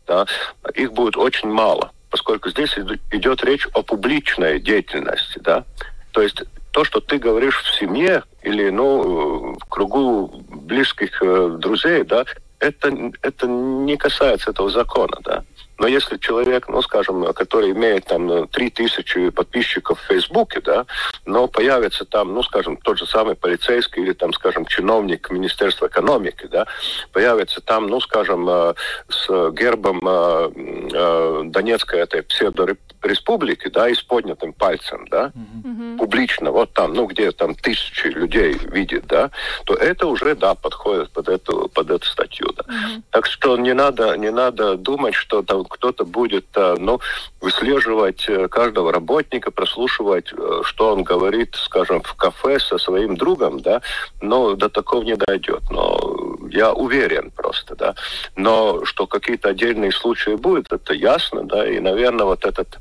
да, 0.07 0.25
их 0.73 0.93
будет 0.93 1.17
очень 1.17 1.49
мало, 1.49 1.91
поскольку 2.09 2.49
здесь 2.49 2.75
идет 3.11 3.43
речь 3.43 3.67
о 3.73 3.83
публичной 3.83 4.59
деятельности. 4.59 5.39
Да. 5.39 5.65
То 6.11 6.21
есть 6.21 6.43
то, 6.71 6.83
что 6.83 6.99
ты 6.99 7.17
говоришь 7.17 7.61
в 7.61 7.75
семье 7.77 8.23
или 8.41 8.69
ну, 8.69 9.53
в 9.59 9.65
кругу 9.69 10.43
близких 10.49 11.21
э, 11.21 11.57
друзей, 11.59 12.03
да, 12.03 12.25
это, 12.59 13.11
это 13.21 13.47
не 13.47 13.97
касается 13.97 14.51
этого 14.51 14.69
закона, 14.69 15.17
да. 15.23 15.43
Но 15.79 15.87
если 15.87 16.17
человек, 16.17 16.67
ну, 16.67 16.81
скажем, 16.81 17.33
который 17.33 17.71
имеет 17.71 18.05
там 18.05 18.47
3000 18.49 19.17
ну, 19.17 19.31
подписчиков 19.31 19.99
в 19.99 20.07
Фейсбуке, 20.07 20.59
да, 20.61 20.85
но 21.25 21.47
появится 21.47 22.05
там, 22.05 22.33
ну, 22.33 22.43
скажем, 22.43 22.77
тот 22.77 22.99
же 22.99 23.05
самый 23.05 23.35
полицейский 23.35 24.03
или 24.03 24.13
там, 24.13 24.33
скажем, 24.33 24.65
чиновник 24.65 25.29
Министерства 25.31 25.87
экономики, 25.87 26.47
да, 26.51 26.67
появится 27.13 27.61
там, 27.61 27.87
ну, 27.87 28.01
скажем, 28.01 28.47
э, 28.49 28.73
с 29.07 29.51
гербом 29.51 30.01
э, 30.05 30.51
э, 30.93 31.41
Донецкой 31.45 32.01
этой 32.01 32.23
псевдореспублики, 32.23 33.69
да, 33.69 33.87
и 33.87 33.95
с 33.95 34.01
поднятым 34.01 34.51
пальцем, 34.51 35.07
да, 35.09 35.31
mm-hmm. 35.33 35.97
публично, 35.97 36.51
вот 36.51 36.73
там, 36.73 36.93
ну, 36.93 37.05
где 37.05 37.31
там 37.31 37.55
тысячи 37.55 38.07
людей 38.07 38.57
видят, 38.71 39.07
да, 39.07 39.31
то 39.65 39.75
это 39.75 40.07
уже, 40.07 40.35
да, 40.35 40.55
подходит 40.55 41.09
под 41.11 41.29
эту, 41.29 41.69
под 41.69 41.89
эту 41.89 42.05
статью, 42.05 42.47
да. 42.53 42.63
Mm-hmm. 42.63 43.03
Так 43.11 43.25
что 43.27 43.55
не 43.55 43.73
надо, 43.73 44.17
не 44.17 44.31
надо 44.31 44.75
думать, 44.75 45.15
что 45.15 45.41
там 45.41 45.68
кто-то 45.69 46.05
будет 46.05 46.45
э, 46.55 46.75
ну, 46.79 46.99
выслеживать 47.41 48.25
э, 48.27 48.47
каждого 48.47 48.91
работника, 48.91 49.51
прослушивать, 49.51 50.33
э, 50.33 50.61
что 50.63 50.91
он 50.93 51.03
говорит, 51.03 51.55
скажем, 51.55 52.01
в 52.01 52.13
кафе 52.15 52.59
со 52.59 52.77
своим 52.77 53.15
другом, 53.15 53.59
да, 53.61 53.81
но 54.21 54.55
до 54.55 54.69
такого 54.69 55.03
не 55.03 55.15
дойдет. 55.15 55.61
Но 55.69 55.97
я 56.49 56.73
уверен 56.73 57.31
просто, 57.31 57.75
да. 57.75 57.95
Но 58.35 58.85
что 58.85 59.07
какие-то 59.07 59.49
отдельные 59.49 59.91
случаи 59.91 60.35
будут, 60.35 60.71
это 60.71 60.93
ясно, 60.93 61.43
да, 61.43 61.67
и, 61.67 61.79
наверное, 61.79 62.25
вот 62.25 62.45
этот, 62.45 62.77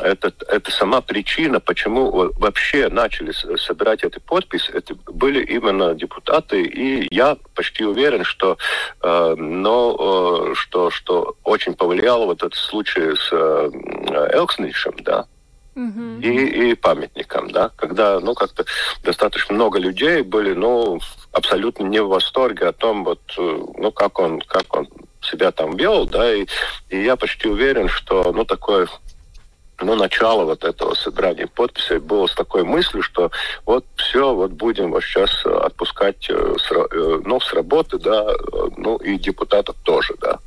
этот, 0.00 0.42
это 0.42 0.70
сама 0.70 1.00
причина, 1.00 1.60
почему 1.60 2.30
вообще 2.38 2.88
начали 2.88 3.32
собирать 3.56 4.04
эти 4.04 4.18
подписи, 4.18 4.70
это 4.70 4.94
были 4.94 5.44
именно 5.44 5.94
депутаты, 5.94 6.62
и 6.62 7.14
я 7.14 7.36
почти 7.54 7.84
уверен, 7.84 8.24
что, 8.24 8.56
э, 9.02 9.34
но, 9.36 10.50
э, 10.50 10.54
что, 10.54 10.90
что 10.90 11.36
очень 11.44 11.74
повлияло 11.74 12.26
вот 12.26 12.42
этот 12.42 12.54
случай 12.54 13.14
с 13.16 13.28
э, 13.32 13.70
Элксничем, 14.32 14.94
да, 15.00 15.26
и, 16.22 16.70
и 16.70 16.74
памятникам, 16.74 17.50
да, 17.50 17.70
когда, 17.76 18.20
ну, 18.20 18.34
как-то 18.34 18.64
достаточно 19.02 19.54
много 19.54 19.78
людей 19.78 20.22
были, 20.22 20.52
ну, 20.52 21.00
абсолютно 21.32 21.84
не 21.84 22.00
в 22.00 22.08
восторге 22.08 22.66
о 22.66 22.72
том, 22.72 23.04
вот, 23.04 23.20
э, 23.38 23.62
ну, 23.76 23.92
как 23.92 24.18
он, 24.18 24.40
как 24.40 24.74
он 24.74 24.88
себя 25.22 25.50
там 25.50 25.76
вел, 25.76 26.06
да, 26.06 26.34
и, 26.34 26.46
и 26.88 27.02
я 27.02 27.16
почти 27.16 27.48
уверен, 27.48 27.88
что, 27.88 28.32
ну, 28.32 28.44
такое 28.44 28.88
ну, 29.82 29.94
начало 29.94 30.44
вот 30.44 30.64
этого 30.64 30.94
собрания 30.94 31.46
подписей 31.46 31.98
было 31.98 32.26
с 32.26 32.34
такой 32.34 32.64
мыслью, 32.64 33.02
что 33.02 33.30
вот 33.64 33.86
все, 33.96 34.34
вот 34.34 34.50
будем 34.50 34.90
вот 34.90 35.02
сейчас 35.02 35.44
отпускать 35.46 36.28
э, 36.28 36.54
ну, 37.24 37.40
с 37.40 37.52
работы, 37.54 37.98
да, 37.98 38.26
ну, 38.76 38.96
и 38.96 39.16
депутатов 39.18 39.76
тоже, 39.82 40.14
да. 40.20 40.38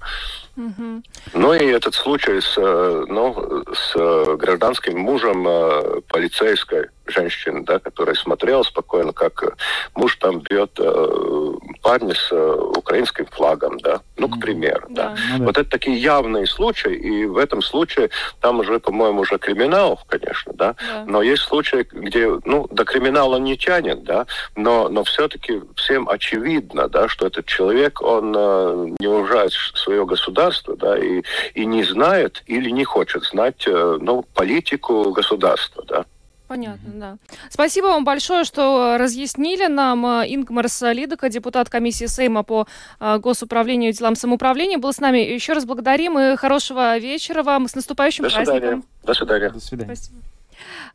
Ну 1.33 1.53
и 1.53 1.65
этот 1.65 1.95
случай 1.95 2.39
с, 2.39 2.55
э, 2.57 3.05
ну, 3.07 3.63
с 3.73 3.95
э, 3.95 4.35
гражданским 4.37 4.99
мужем 4.99 5.47
э, 5.47 6.01
полицейской 6.07 6.89
женщины, 7.05 7.63
да, 7.63 7.79
которая 7.79 8.15
смотрела 8.15 8.63
спокойно, 8.63 9.13
как 9.13 9.57
муж 9.95 10.15
там 10.17 10.39
бьет 10.39 10.71
э, 10.79 11.53
парня 11.81 12.13
с 12.13 12.31
э, 12.31 12.53
украинским 12.75 13.25
флагом, 13.27 13.77
да, 13.79 14.01
ну, 14.17 14.29
к 14.29 14.39
примеру, 14.39 14.87
да. 14.89 15.09
да. 15.09 15.15
Ну, 15.31 15.37
да. 15.39 15.45
Вот 15.45 15.57
это 15.57 15.69
такие 15.69 15.97
явные 15.97 16.47
случаи, 16.47 16.93
и 16.93 17.25
в 17.25 17.37
этом 17.37 17.61
случае 17.61 18.09
там 18.39 18.59
уже, 18.59 18.79
по-моему, 18.79 19.21
уже 19.21 19.37
криминал, 19.37 19.99
конечно, 20.07 20.53
да, 20.53 20.75
да. 20.79 21.03
но 21.05 21.21
есть 21.21 21.43
случаи, 21.43 21.87
где, 21.91 22.39
ну, 22.45 22.67
до 22.71 22.85
криминала 22.85 23.37
не 23.37 23.57
тянет, 23.57 24.03
да, 24.03 24.25
но, 24.55 24.89
но 24.89 25.03
все-таки 25.03 25.61
всем 25.75 26.07
очевидно, 26.09 26.87
да, 26.87 27.07
что 27.07 27.27
этот 27.27 27.45
человек, 27.45 28.01
он 28.01 28.33
э, 28.35 28.87
не 28.99 29.07
уважает 29.07 29.51
свое 29.51 30.05
государство, 30.05 30.75
да, 30.77 30.97
и, 30.97 31.21
и 31.53 31.65
не 31.65 31.83
знает 31.83 32.43
или 32.45 32.69
не 32.69 32.83
хочет 32.83 33.23
знать, 33.23 33.63
э, 33.67 33.97
ну, 33.99 34.23
политику 34.33 35.11
государства, 35.11 35.83
да. 35.87 36.05
Понятно, 36.47 36.91
да. 36.93 37.17
Спасибо 37.49 37.85
вам 37.85 38.03
большое, 38.03 38.43
что 38.43 38.97
разъяснили 38.97 39.67
нам. 39.67 40.05
Э, 40.05 40.25
Ингмарс 40.27 40.81
Лидока, 40.81 41.29
депутат 41.29 41.69
комиссии 41.69 42.05
Сейма 42.05 42.43
по 42.43 42.67
э, 42.99 43.17
госуправлению 43.17 43.91
и 43.91 43.93
делам 43.93 44.15
самоуправления, 44.15 44.77
был 44.77 44.91
с 44.91 44.99
нами. 44.99 45.19
Еще 45.19 45.53
раз 45.53 45.65
благодарим 45.65 46.19
и 46.19 46.35
хорошего 46.35 46.97
вечера 46.97 47.43
вам. 47.43 47.67
С 47.67 47.75
наступающим 47.75 48.25
До 48.25 48.29
праздником. 48.29 48.59
Свидания. 48.59 48.83
До 49.03 49.13
свидания. 49.13 49.49
До 49.49 49.59
свидания. 49.59 49.95
Спасибо. 49.95 50.17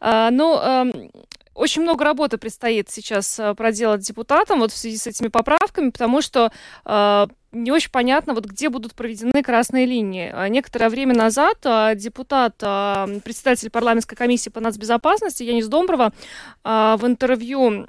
А, 0.01 0.31
ну, 0.31 0.59
эм, 0.59 1.11
очень 1.59 1.83
много 1.83 2.05
работы 2.05 2.39
предстоит 2.39 2.89
сейчас 2.89 3.39
э, 3.39 3.55
проделать 3.55 4.01
депутатам 4.01 4.61
вот 4.61 4.73
в 4.73 4.77
связи 4.77 4.97
с 4.97 5.07
этими 5.07 5.29
поправками, 5.29 5.91
потому 5.91 6.23
что 6.23 6.53
э, 6.85 7.27
не 7.51 7.73
очень 7.73 7.91
понятно, 7.91 8.35
вот 8.35 8.45
где 8.45 8.69
будут 8.69 8.95
проведены 8.95 9.43
красные 9.43 9.85
линии. 9.85 10.31
А 10.33 10.49
некоторое 10.49 10.89
время 10.89 11.17
назад 11.17 11.57
э, 11.65 11.95
депутат, 11.97 12.55
э, 12.63 13.21
председатель 13.25 13.71
парламентской 13.71 14.15
комиссии 14.15 14.51
по 14.51 14.61
нацбезопасности 14.61 15.43
Янис 15.43 15.67
Домброва 15.67 16.13
в 16.63 17.01
интервью 17.03 17.87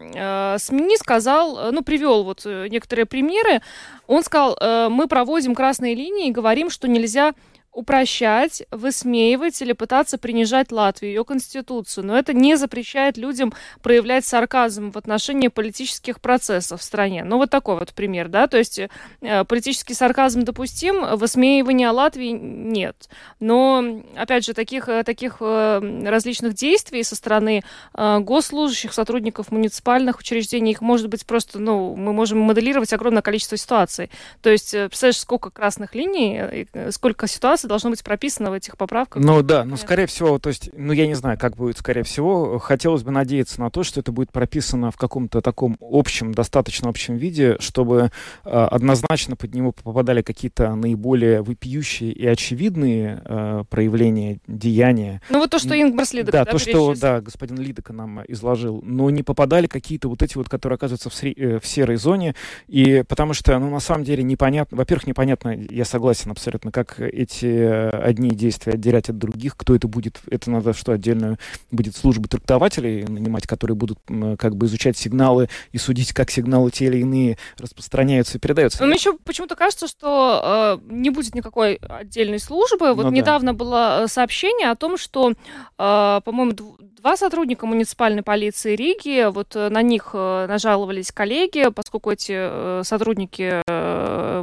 СМИ 0.57 0.97
сказал, 0.97 1.71
ну, 1.71 1.83
привел 1.83 2.23
вот 2.23 2.45
некоторые 2.45 3.05
примеры. 3.05 3.61
Он 4.07 4.23
сказал, 4.23 4.57
мы 4.89 5.07
проводим 5.07 5.53
красные 5.53 5.95
линии 5.95 6.29
и 6.29 6.31
говорим, 6.31 6.69
что 6.69 6.87
нельзя 6.87 7.33
упрощать, 7.71 8.63
высмеивать 8.71 9.61
или 9.61 9.73
пытаться 9.73 10.17
принижать 10.17 10.71
Латвию, 10.71 11.11
ее 11.11 11.25
конституцию. 11.25 12.05
Но 12.05 12.17
это 12.17 12.33
не 12.33 12.55
запрещает 12.55 13.17
людям 13.17 13.53
проявлять 13.81 14.25
сарказм 14.25 14.91
в 14.91 14.97
отношении 14.97 15.47
политических 15.47 16.19
процессов 16.19 16.81
в 16.81 16.83
стране. 16.83 17.23
Ну, 17.23 17.37
вот 17.37 17.49
такой 17.49 17.75
вот 17.79 17.93
пример, 17.93 18.27
да, 18.27 18.47
то 18.47 18.57
есть 18.57 18.79
э, 18.79 19.45
политический 19.45 19.93
сарказм 19.93 20.41
допустим, 20.41 21.15
высмеивания 21.17 21.91
Латвии 21.91 22.31
нет. 22.31 23.07
Но, 23.39 24.01
опять 24.15 24.45
же, 24.45 24.53
таких, 24.53 24.89
э, 24.89 25.03
таких 25.03 25.37
э, 25.39 26.03
различных 26.05 26.55
действий 26.55 27.03
со 27.03 27.15
стороны 27.15 27.63
э, 27.93 28.19
госслужащих, 28.19 28.93
сотрудников 28.93 29.51
муниципальных 29.51 30.19
учреждений, 30.19 30.71
их 30.71 30.81
может 30.81 31.07
быть 31.07 31.25
просто, 31.25 31.59
ну, 31.59 31.95
мы 31.95 32.13
можем 32.13 32.39
моделировать 32.39 32.93
огромное 32.93 33.21
количество 33.21 33.57
ситуаций. 33.57 34.09
То 34.41 34.49
есть, 34.49 34.73
э, 34.73 34.87
представляешь, 34.87 35.19
сколько 35.19 35.51
красных 35.51 35.93
линий, 35.93 36.65
э, 36.73 36.91
сколько 36.91 37.27
ситуаций 37.27 37.58
должно 37.67 37.89
быть 37.89 38.03
прописано 38.03 38.51
в 38.51 38.53
этих 38.53 38.77
поправках. 38.77 39.23
Ну 39.23 39.41
да, 39.41 39.63
но 39.63 39.77
скорее 39.77 40.05
всего, 40.05 40.39
то 40.39 40.49
есть, 40.49 40.69
ну 40.73 40.93
я 40.93 41.07
не 41.07 41.15
знаю, 41.15 41.37
как 41.37 41.55
будет 41.55 41.77
скорее 41.77 42.03
всего. 42.03 42.59
Хотелось 42.59 43.03
бы 43.03 43.11
надеяться 43.11 43.59
на 43.59 43.69
то, 43.69 43.83
что 43.83 43.99
это 43.99 44.11
будет 44.11 44.31
прописано 44.31 44.91
в 44.91 44.97
каком-то 44.97 45.41
таком 45.41 45.77
общем, 45.81 46.33
достаточно 46.33 46.89
общем 46.89 47.15
виде, 47.15 47.57
чтобы 47.59 48.11
э, 48.45 48.49
однозначно 48.49 49.35
под 49.35 49.53
него 49.53 49.71
попадали 49.71 50.21
какие-то 50.21 50.75
наиболее 50.75 51.41
выпиющие 51.41 52.11
и 52.11 52.25
очевидные 52.25 53.21
э, 53.25 53.63
проявления, 53.69 54.39
деяния. 54.47 55.21
Ну 55.29 55.39
вот 55.39 55.49
то, 55.49 55.59
что 55.59 55.79
Ингбрас 55.79 56.13
Лидок, 56.13 56.31
да, 56.31 56.45
да, 56.45 56.51
то, 56.51 56.59
что 56.59 56.95
да, 56.95 57.21
господин 57.21 57.57
Лидок 57.57 57.89
нам 57.89 58.21
изложил, 58.27 58.81
но 58.83 59.09
не 59.09 59.23
попадали 59.23 59.67
какие-то 59.67 60.09
вот 60.09 60.21
эти 60.21 60.37
вот, 60.37 60.49
которые 60.49 60.75
оказываются 60.75 61.09
в, 61.09 61.13
сре- 61.13 61.35
э, 61.35 61.59
в 61.59 61.67
серой 61.67 61.97
зоне, 61.97 62.35
и 62.67 63.03
потому 63.07 63.33
что, 63.33 63.57
ну 63.59 63.69
на 63.69 63.79
самом 63.79 64.03
деле 64.03 64.23
непонятно, 64.23 64.77
во-первых, 64.77 65.07
непонятно, 65.07 65.57
я 65.69 65.85
согласен 65.85 66.31
абсолютно, 66.31 66.71
как 66.71 66.99
эти 66.99 67.45
одни 67.49 68.29
действия 68.29 68.73
отделять 68.73 69.09
от 69.09 69.17
других, 69.17 69.55
кто 69.57 69.75
это 69.75 69.87
будет, 69.87 70.19
это 70.29 70.51
надо 70.51 70.73
что, 70.73 70.91
отдельную 70.91 71.37
будет 71.71 71.95
службу 71.95 72.27
трактователей 72.27 73.05
нанимать, 73.05 73.47
которые 73.47 73.75
будут 73.75 73.99
как 74.37 74.55
бы 74.55 74.65
изучать 74.65 74.97
сигналы 74.97 75.49
и 75.71 75.77
судить, 75.77 76.13
как 76.13 76.31
сигналы 76.31 76.71
те 76.71 76.85
или 76.85 76.99
иные 76.99 77.37
распространяются 77.57 78.37
и 78.37 78.41
передаются. 78.41 78.83
Мне 78.83 78.95
еще 78.95 79.17
почему-то 79.17 79.55
кажется, 79.55 79.87
что 79.87 80.79
э, 80.89 80.93
не 80.93 81.09
будет 81.09 81.35
никакой 81.35 81.75
отдельной 81.75 82.39
службы. 82.39 82.93
Вот 82.93 83.05
ну, 83.05 83.11
недавно 83.11 83.53
да. 83.53 83.57
было 83.57 84.03
э, 84.03 84.07
сообщение 84.07 84.71
о 84.71 84.75
том, 84.75 84.97
что, 84.97 85.31
э, 85.31 86.21
по-моему, 86.23 86.53
два 86.99 87.17
сотрудника 87.17 87.65
муниципальной 87.65 88.23
полиции 88.23 88.75
Риги, 88.75 89.29
вот 89.31 89.55
э, 89.55 89.69
на 89.69 89.81
них 89.81 90.11
э, 90.13 90.45
нажаловались 90.47 91.11
коллеги, 91.11 91.69
поскольку 91.69 92.11
эти 92.11 92.83
сотрудники 92.83 93.61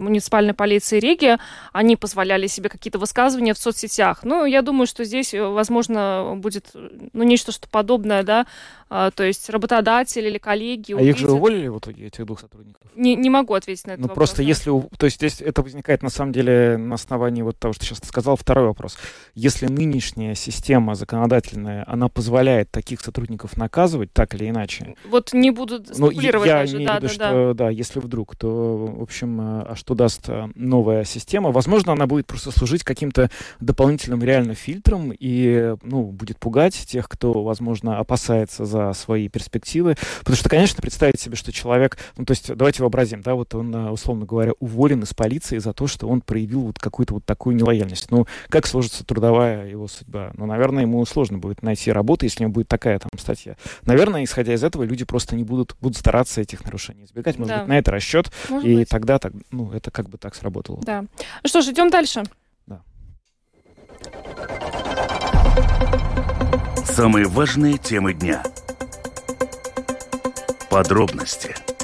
муниципальной 0.01 0.55
полиции 0.55 0.99
Риги, 0.99 1.37
они 1.73 1.97
позволяли 1.97 2.47
себе 2.47 2.69
какие-то 2.69 2.99
высказывания 2.99 3.55
в 3.55 3.59
соцсетях. 3.59 4.21
Ну, 4.23 4.45
я 4.45 4.63
думаю, 4.63 4.87
что 4.87 5.05
здесь, 5.05 5.35
э, 5.35 5.43
возможно, 5.43 6.35
будет 6.37 6.71
ну, 6.75 7.23
нечто 7.23 7.53
что 7.53 7.69
подобное, 7.69 8.23
да, 8.23 8.47
а, 8.89 9.11
то 9.11 9.25
есть 9.25 9.51
работодатель 9.51 10.25
или 10.25 10.39
коллеги. 10.39 10.93
А 10.93 10.97
увидят... 10.97 11.17
их 11.17 11.21
же 11.21 11.33
уволили 11.33 11.69
в 11.69 11.79
итоге, 11.79 12.07
этих 12.07 12.25
двух 12.25 12.41
сотрудников? 12.41 12.83
Не, 12.95 13.17
не 13.17 13.31
могу 13.31 13.55
ответить 13.55 13.87
на 13.87 13.93
это 13.93 14.03
Ну, 14.03 14.09
вопрос, 14.09 14.31
просто 14.31 14.43
если... 14.43 14.71
То 14.97 15.07
есть 15.07 15.17
здесь 15.17 15.43
это 15.43 15.63
возникает, 15.63 16.03
на 16.03 16.11
самом 16.11 16.33
деле, 16.33 16.77
на 16.77 16.95
основании 16.95 17.43
вот 17.43 17.59
того, 17.59 17.75
что 17.75 17.85
сейчас 17.85 18.01
ты 18.01 18.07
сказал. 18.07 18.37
Второй 18.37 18.67
вопрос. 18.67 18.97
Если 19.35 19.67
нынешняя 19.67 20.35
система 20.35 20.95
законодательная, 20.95 21.85
она 21.89 22.09
позволяет 22.09 22.46
таких 22.71 23.01
сотрудников 23.01 23.57
наказывать 23.57 24.13
так 24.13 24.35
или 24.35 24.49
иначе... 24.49 24.95
Вот 25.09 25.33
не 25.33 25.51
буду 25.51 25.85
спекулировать 25.85 26.47
ну, 26.49 26.53
я 26.53 26.61
даже, 26.61 26.77
имею 26.77 26.89
да, 26.89 27.01
да, 27.01 27.09
что, 27.09 27.19
да. 27.19 27.55
да, 27.55 27.71
если 27.71 28.01
вдруг, 28.01 28.37
то, 28.37 28.77
в 28.99 29.03
общем, 29.03 29.39
а 29.41 29.75
что 29.77 29.95
даст 29.95 30.29
э, 30.29 30.49
новая 30.55 31.05
система? 31.05 31.51
Возможно, 31.51 31.93
она 31.93 32.07
будет 32.07 32.27
просто 32.27 32.51
служить 32.51 32.85
каким-то 32.85 33.31
дополнительным 33.61 34.23
реально 34.23 34.55
фильтром 34.55 35.13
и, 35.19 35.75
ну, 35.83 36.05
будет 36.05 36.39
пугать 36.39 36.75
тех, 36.75 37.09
кто, 37.09 37.43
возможно, 37.43 37.99
опасается 37.99 38.65
за 38.65 38.93
свои 38.93 39.29
перспективы 39.29 39.47
перспективы. 39.57 39.97
Потому 40.21 40.37
что, 40.37 40.49
конечно, 40.49 40.81
представить 40.81 41.21
себе, 41.21 41.37
что 41.37 41.53
человек, 41.53 41.99
ну, 42.17 42.25
то 42.25 42.33
есть 42.33 42.55
давайте 42.55 42.83
вообразим, 42.83 43.23
да, 43.23 43.35
вот 43.35 43.55
он, 43.55 43.75
э, 43.75 43.91
условно 43.91 44.27
говоря, 44.27 44.53
уволен 44.59 45.03
из 45.03 45.15
полиции 45.15 45.59
за 45.59 45.73
то, 45.73 45.87
что 45.87 46.09
он 46.09 46.21
проявил 46.21 46.63
вот 46.63 46.79
какую-то 46.79 47.15
вот 47.15 47.25
такую 47.25 47.57
нелояльность. 47.57 48.11
Ну, 48.11 48.27
как 48.49 48.67
сложится 48.67 49.05
трудовая 49.05 49.69
его 49.69 49.89
судьба? 49.89 50.33
Ну, 50.35 50.47
наверное, 50.47 50.83
ему 50.83 51.05
сложно 51.07 51.39
будет 51.39 51.63
найти 51.63 51.93
работу, 51.93 52.25
если 52.25 52.36
у 52.41 52.45
него 52.45 52.53
будет 52.53 52.69
такая 52.69 52.99
там 52.99 53.11
статья. 53.19 53.57
Наверное, 53.83 54.25
исходя 54.25 54.55
из 54.55 54.65
этого, 54.65 54.83
люди 54.83 55.05
просто 55.05 55.37
не 55.37 55.45
будут, 55.45 55.77
будут 55.81 55.97
стараться 55.97 56.41
этих 56.41 56.65
нарушений 56.65 57.05
избегать. 57.05 57.39
Может 57.39 57.55
да. 57.55 57.61
быть, 57.61 57.69
на 57.69 57.79
это 57.79 57.91
расчет. 57.91 58.31
Может 58.49 58.67
и 58.67 58.77
быть. 58.77 58.89
тогда 58.89 59.19
так, 59.19 59.33
ну, 59.51 59.73
это 59.73 59.91
как 59.91 60.09
бы 60.09 60.19
так 60.19 60.35
сработало. 60.35 60.81
Да. 60.83 61.03
Ну 61.03 61.49
что 61.49 61.61
ж, 61.63 61.69
идем 61.69 61.91
дальше. 61.91 62.25
Да. 62.67 62.83
Самые 66.85 67.27
важные 67.27 67.79
темы 67.79 68.15
дня– 68.15 68.43
Подробности– 70.71 71.55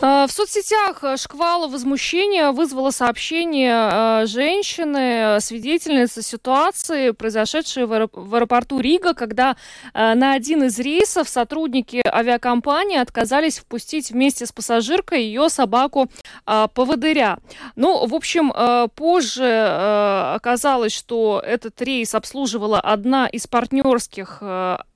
в 0.00 0.28
соцсетях 0.30 1.02
э, 1.02 1.16
шквала 1.16 1.66
возмущения 1.66 2.52
вызвало 2.52 2.90
сообщение 2.90 3.90
э, 3.90 4.26
женщины, 4.26 5.40
свидетельницы 5.40 6.22
ситуации, 6.22 7.10
произошедшей 7.10 7.86
в 7.86 7.92
аэропорту 7.92 8.78
Рига, 8.78 9.14
когда 9.14 9.56
э, 9.94 10.14
на 10.14 10.34
один 10.34 10.62
из 10.64 10.78
рейсов 10.78 11.28
сотрудники 11.28 12.00
авиакомпании 12.06 12.98
отказались 12.98 13.58
впустить 13.58 14.10
вместе 14.10 14.46
с 14.46 14.52
пассажиркой 14.52 15.24
ее 15.24 15.48
собаку 15.48 16.08
поводыря. 16.44 17.38
Ну, 17.76 18.06
в 18.06 18.14
общем, 18.14 18.52
позже 18.94 20.34
оказалось, 20.34 20.92
что 20.92 21.42
этот 21.44 21.80
рейс 21.82 22.14
обслуживала 22.14 22.80
одна 22.80 23.26
из 23.26 23.46
партнерских 23.46 24.42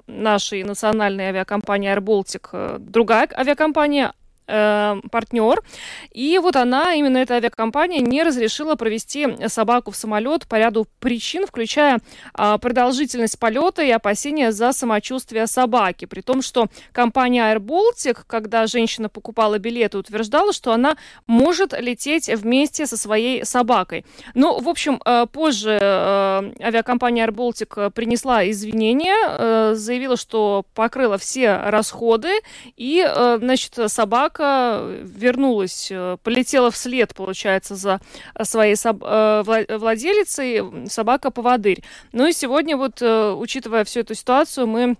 нашей 0.06 0.62
национальной 0.64 1.26
авиакомпании 1.26 1.92
Air 1.92 2.00
Baltic, 2.00 2.78
другая 2.78 3.28
авиакомпания 3.34 4.12
э, 4.46 5.00
партнер. 5.10 5.62
И 6.10 6.38
вот 6.38 6.56
она, 6.56 6.94
именно 6.94 7.18
эта 7.18 7.34
авиакомпания, 7.34 8.00
не 8.00 8.22
разрешила 8.22 8.74
провести 8.74 9.28
собаку 9.48 9.90
в 9.90 9.96
самолет 9.96 10.46
по 10.46 10.56
ряду 10.56 10.86
причин, 11.00 11.46
включая 11.46 12.00
э, 12.36 12.58
продолжительность 12.58 13.38
полета 13.38 13.82
и 13.82 13.90
опасения 13.90 14.52
за 14.52 14.72
самочувствие 14.72 15.46
собаки. 15.46 16.04
При 16.04 16.20
том, 16.20 16.42
что 16.42 16.66
компания 16.92 17.42
Air 17.42 17.58
Baltic, 17.58 18.20
когда 18.26 18.66
женщина 18.66 19.08
покупала 19.08 19.58
билеты, 19.58 19.98
утверждала, 19.98 20.52
что 20.52 20.72
она 20.72 20.96
может 21.26 21.78
лететь 21.78 22.28
вместе 22.28 22.86
со 22.86 22.96
своей 22.96 23.44
собакой. 23.44 24.04
Ну, 24.34 24.60
в 24.60 24.68
общем, 24.68 25.00
э, 25.04 25.26
позже 25.32 25.78
э, 25.80 26.52
авиакомпания 26.60 27.26
Air 27.26 27.32
Baltic 27.32 27.90
принесла 27.90 28.48
извинения, 28.48 29.16
э, 29.28 29.74
заявила, 29.74 30.16
что 30.16 30.64
покрыла 30.74 31.18
все 31.18 31.56
расходы, 31.56 32.40
и, 32.76 33.04
э, 33.06 33.38
значит, 33.40 33.78
собака 33.86 34.31
собака 34.32 34.86
вернулась, 35.02 35.88
э, 35.90 36.16
полетела 36.22 36.70
вслед, 36.70 37.14
получается, 37.14 37.74
за 37.74 38.00
своей 38.42 38.74
соб- 38.74 39.04
э, 39.04 39.76
владелицей, 39.78 40.88
собака-поводырь. 40.88 41.82
Ну 42.12 42.26
и 42.26 42.32
сегодня 42.32 42.76
вот, 42.76 43.02
э, 43.02 43.32
учитывая 43.32 43.84
всю 43.84 44.00
эту 44.00 44.14
ситуацию, 44.14 44.66
мы 44.66 44.96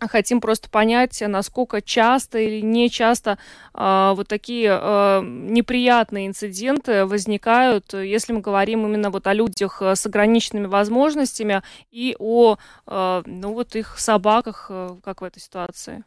хотим 0.00 0.40
просто 0.40 0.68
понять, 0.68 1.22
насколько 1.26 1.82
часто 1.82 2.38
или 2.38 2.60
не 2.60 2.90
часто 2.90 3.38
э, 3.74 4.12
вот 4.14 4.28
такие 4.28 4.78
э, 4.80 5.22
неприятные 5.24 6.26
инциденты 6.26 7.04
возникают, 7.04 7.94
если 7.94 8.32
мы 8.32 8.40
говорим 8.40 8.86
именно 8.86 9.10
вот 9.10 9.26
о 9.26 9.32
людях 9.32 9.82
с 9.82 10.06
ограниченными 10.06 10.66
возможностями 10.66 11.62
и 11.90 12.14
о 12.18 12.56
э, 12.86 13.22
ну 13.26 13.52
вот 13.52 13.74
их 13.76 13.98
собаках, 13.98 14.66
э, 14.70 14.96
как 15.04 15.20
в 15.20 15.24
этой 15.24 15.40
ситуации. 15.40 16.04